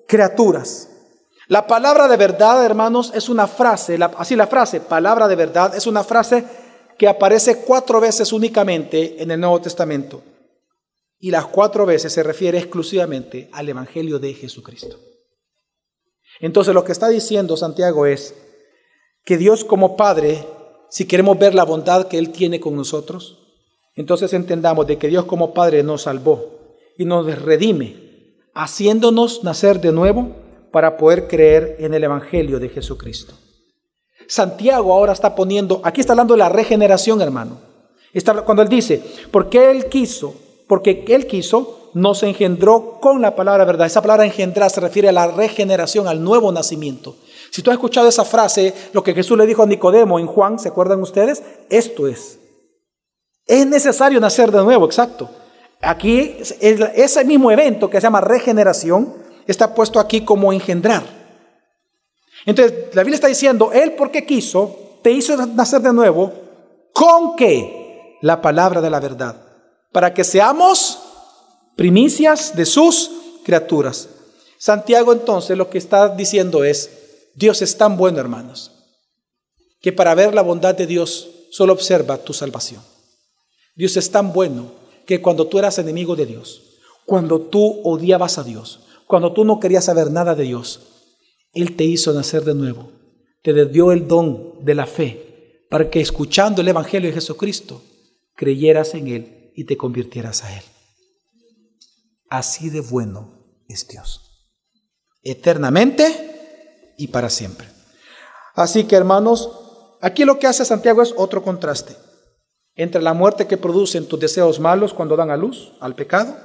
criaturas. 0.09 0.89
La 1.49 1.67
palabra 1.67 2.09
de 2.09 2.17
verdad, 2.17 2.65
hermanos, 2.65 3.13
es 3.15 3.29
una 3.29 3.47
frase, 3.47 3.99
así 4.17 4.35
la 4.35 4.47
frase, 4.47 4.81
palabra 4.81 5.29
de 5.29 5.37
verdad, 5.37 5.75
es 5.77 5.87
una 5.87 6.03
frase 6.03 6.43
que 6.97 7.07
aparece 7.07 7.59
cuatro 7.59 8.01
veces 8.01 8.33
únicamente 8.33 9.23
en 9.23 9.31
el 9.31 9.41
Nuevo 9.41 9.61
Testamento. 9.61 10.23
Y 11.19 11.31
las 11.31 11.47
cuatro 11.47 11.85
veces 11.85 12.15
se 12.15 12.23
refiere 12.23 12.59
exclusivamente 12.59 13.51
al 13.53 13.69
Evangelio 13.69 14.19
de 14.19 14.33
Jesucristo. 14.33 14.99
Entonces 16.41 16.75
lo 16.75 16.85
que 16.85 16.93
está 16.93 17.09
diciendo 17.09 17.57
Santiago 17.57 18.07
es 18.07 18.35
que 19.25 19.37
Dios 19.37 19.65
como 19.65 19.97
Padre, 19.97 20.47
si 20.91 21.07
queremos 21.07 21.39
ver 21.39 21.55
la 21.55 21.65
bondad 21.65 22.09
que 22.09 22.19
Él 22.19 22.31
tiene 22.31 22.61
con 22.61 22.77
nosotros, 22.77 23.39
entonces 23.95 24.33
entendamos 24.33 24.87
de 24.87 24.99
que 24.99 25.09
Dios 25.09 25.25
como 25.25 25.55
Padre 25.55 25.83
nos 25.83 26.03
salvó 26.03 26.79
y 26.99 27.05
nos 27.05 27.27
redime, 27.43 28.41
haciéndonos 28.55 29.45
nacer 29.45 29.81
de 29.81 29.93
nuevo 29.93 30.31
para 30.71 30.97
poder 30.97 31.29
creer 31.29 31.77
en 31.79 31.95
el 31.95 32.05
Evangelio 32.05 32.59
de 32.59 32.69
Jesucristo. 32.69 33.35
Santiago 34.27 34.93
ahora 34.93 35.13
está 35.13 35.35
poniendo, 35.35 35.81
aquí 35.85 36.01
está 36.01 36.13
hablando 36.15 36.35
de 36.35 36.39
la 36.39 36.49
regeneración, 36.49 37.21
hermano. 37.21 37.59
Está, 38.13 38.43
cuando 38.43 38.63
él 38.63 38.69
dice, 38.69 39.03
porque 39.31 39.71
él 39.71 39.87
quiso, 39.87 40.35
porque 40.67 41.05
él 41.09 41.27
quiso, 41.27 41.84
nos 41.95 42.23
engendró 42.25 42.99
con 43.01 43.23
la 43.23 43.35
palabra 43.35 43.65
verdad. 43.65 43.87
Esa 43.87 44.03
palabra 44.03 44.25
engendrar 44.25 44.71
se 44.71 44.81
refiere 44.81 45.09
a 45.09 45.13
la 45.13 45.29
regeneración, 45.29 46.07
al 46.09 46.23
nuevo 46.23 46.53
nacimiento. 46.53 47.17
Si 47.51 47.63
tú 47.63 47.71
has 47.71 47.77
escuchado 47.77 48.09
esa 48.09 48.25
frase, 48.25 48.75
lo 48.93 49.03
que 49.03 49.15
Jesús 49.15 49.39
le 49.39 49.47
dijo 49.47 49.63
a 49.63 49.67
Nicodemo 49.67 50.19
en 50.19 50.27
Juan, 50.27 50.59
¿se 50.59 50.69
acuerdan 50.69 51.01
ustedes? 51.01 51.43
Esto 51.71 52.09
es. 52.09 52.39
Es 53.47 53.67
necesario 53.67 54.21
nacer 54.21 54.51
de 54.51 54.63
nuevo, 54.63 54.87
exacto. 54.87 55.31
Aquí, 55.81 56.37
ese 56.61 57.25
mismo 57.25 57.51
evento 57.51 57.89
que 57.89 57.99
se 57.99 58.07
llama 58.07 58.21
regeneración, 58.21 59.15
está 59.47 59.75
puesto 59.75 60.01
aquí 60.01 60.23
como 60.23 60.53
engendrar. 60.53 61.03
Entonces, 62.47 62.95
la 62.95 63.03
Biblia 63.03 63.17
está 63.17 63.29
diciendo, 63.29 63.71
Él 63.73 63.93
porque 63.93 64.27
quiso, 64.27 64.99
te 65.03 65.13
hizo 65.13 65.37
nacer 65.47 65.81
de 65.81 65.93
nuevo, 65.93 66.33
¿con 66.93 67.37
qué? 67.37 68.19
La 68.23 68.41
palabra 68.41 68.81
de 68.81 68.91
la 68.91 69.01
verdad, 69.01 69.37
para 69.93 70.13
que 70.13 70.25
seamos 70.25 71.04
primicias 71.77 72.57
de 72.57 72.67
sus 72.67 73.11
criaturas. 73.45 74.09
Santiago 74.59 75.13
entonces 75.13 75.57
lo 75.57 75.71
que 75.71 75.79
está 75.79 76.09
diciendo 76.09 76.65
es, 76.65 76.91
Dios 77.35 77.63
es 77.63 77.77
tan 77.77 77.97
bueno, 77.97 78.21
hermanos, 78.21 78.73
que 79.81 79.93
para 79.93 80.15
ver 80.15 80.35
la 80.35 80.43
bondad 80.43 80.75
de 80.75 80.87
Dios 80.87 81.29
solo 81.51 81.73
observa 81.73 82.19
tu 82.19 82.33
salvación. 82.33 82.83
Dios 83.77 83.97
es 83.97 84.11
tan 84.11 84.33
bueno 84.33 84.73
que 85.07 85.21
cuando 85.21 85.47
tú 85.47 85.59
eras 85.59 85.79
enemigo 85.79 86.17
de 86.17 86.27
Dios, 86.27 86.63
cuando 87.05 87.41
tú 87.41 87.81
odiabas 87.85 88.39
a 88.39 88.45
Dios, 88.45 88.81
cuando 89.07 89.33
tú 89.33 89.45
no 89.45 89.61
querías 89.61 89.85
saber 89.85 90.11
nada 90.11 90.35
de 90.35 90.45
Dios, 90.45 90.81
Él 91.53 91.77
te 91.77 91.85
hizo 91.85 92.13
nacer 92.13 92.45
de 92.45 92.55
nuevo, 92.55 92.91
te 93.43 93.53
dio 93.67 93.93
el 93.93 94.09
don 94.09 94.65
de 94.65 94.75
la 94.75 94.87
fe 94.87 95.67
para 95.69 95.91
que 95.91 96.01
escuchando 96.01 96.63
el 96.63 96.69
Evangelio 96.69 97.09
de 97.09 97.15
Jesucristo 97.15 97.83
creyeras 98.35 98.95
en 98.95 99.09
Él 99.09 99.53
y 99.55 99.65
te 99.65 99.77
convirtieras 99.77 100.45
a 100.45 100.57
Él. 100.57 100.63
Así 102.29 102.71
de 102.71 102.81
bueno 102.81 103.63
es 103.69 103.87
Dios, 103.89 104.49
eternamente 105.23 106.95
y 106.97 107.09
para 107.09 107.31
siempre. 107.31 107.69
Así 108.55 108.85
que 108.85 108.97
hermanos, 108.97 109.51
aquí 110.01 110.25
lo 110.25 110.39
que 110.39 110.47
hace 110.47 110.65
Santiago 110.65 111.03
es 111.03 111.15
otro 111.17 111.43
contraste 111.43 111.97
entre 112.77 113.03
la 113.03 113.15
muerte 113.15 113.47
que 113.47 113.57
producen 113.57 114.07
tus 114.07 114.19
deseos 114.19 114.59
malos 114.59 114.95
cuando 114.95 115.17
dan 115.17 115.31
a 115.31 115.37
luz 115.37 115.73
al 115.81 115.95
pecado 115.95 116.37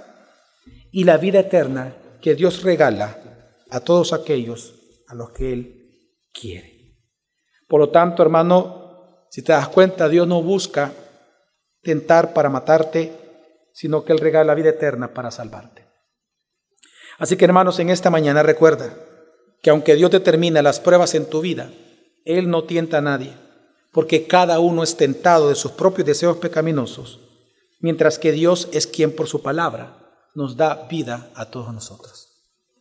y 0.91 1.03
la 1.03 1.17
vida 1.17 1.39
eterna 1.39 1.95
que 2.21 2.35
Dios 2.35 2.63
regala 2.63 3.17
a 3.69 3.79
todos 3.79 4.13
aquellos 4.13 4.75
a 5.07 5.15
los 5.15 5.31
que 5.31 5.53
Él 5.53 5.79
quiere. 6.31 6.97
Por 7.67 7.79
lo 7.79 7.89
tanto, 7.89 8.23
hermano, 8.23 9.25
si 9.29 9.41
te 9.41 9.53
das 9.53 9.67
cuenta, 9.69 10.09
Dios 10.09 10.27
no 10.27 10.41
busca 10.41 10.91
tentar 11.81 12.33
para 12.33 12.49
matarte, 12.49 13.13
sino 13.79 14.03
que 14.03 14.11
Él 14.11 14.19
regala 14.19 14.43
la 14.43 14.55
vida 14.55 14.71
eterna 14.71 15.13
para 15.13 15.31
salvarte. 15.31 15.87
Así 17.17 17.37
que, 17.37 17.45
hermanos, 17.45 17.79
en 17.79 17.89
esta 17.89 18.09
mañana 18.09 18.43
recuerda 18.43 18.93
que 19.61 19.69
aunque 19.69 19.95
Dios 19.95 20.11
determina 20.11 20.61
las 20.61 20.81
pruebas 20.81 21.15
en 21.15 21.29
tu 21.29 21.39
vida, 21.39 21.71
Él 22.25 22.49
no 22.49 22.65
tienta 22.65 22.97
a 22.97 23.01
nadie, 23.01 23.31
porque 23.93 24.27
cada 24.27 24.59
uno 24.59 24.83
es 24.83 24.97
tentado 24.97 25.47
de 25.47 25.55
sus 25.55 25.71
propios 25.71 26.05
deseos 26.05 26.35
pecaminosos, 26.39 27.21
mientras 27.79 28.19
que 28.19 28.33
Dios 28.33 28.67
es 28.73 28.85
quien 28.85 29.15
por 29.15 29.27
su 29.27 29.41
palabra 29.41 30.11
nos 30.35 30.57
da 30.57 30.85
vida 30.89 31.29
a 31.33 31.45
todos 31.45 31.73
nosotros. 31.73 32.27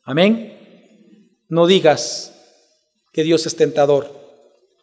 Amén. 0.03 1.39
No 1.49 1.69
digas 1.69 2.35
que 3.13 3.23
Dios 3.23 3.47
es 3.47 3.55
tentador, 3.55 4.11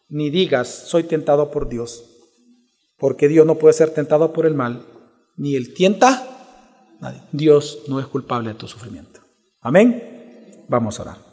ni 0.08 0.30
digas 0.30 0.66
soy 0.66 1.02
tentado 1.02 1.50
por 1.50 1.68
Dios, 1.68 2.04
porque 2.96 3.28
Dios 3.28 3.44
no 3.44 3.56
puede 3.56 3.74
ser 3.74 3.90
tentado 3.90 4.32
por 4.32 4.46
el 4.46 4.54
mal, 4.54 4.95
ni 5.36 5.54
Él 5.54 5.74
tienta. 5.74 6.32
Dios 7.32 7.80
no 7.88 8.00
es 8.00 8.06
culpable 8.06 8.50
de 8.50 8.54
tu 8.54 8.66
sufrimiento. 8.66 9.20
Amén. 9.60 10.64
Vamos 10.68 10.98
a 10.98 11.02
orar. 11.02 11.25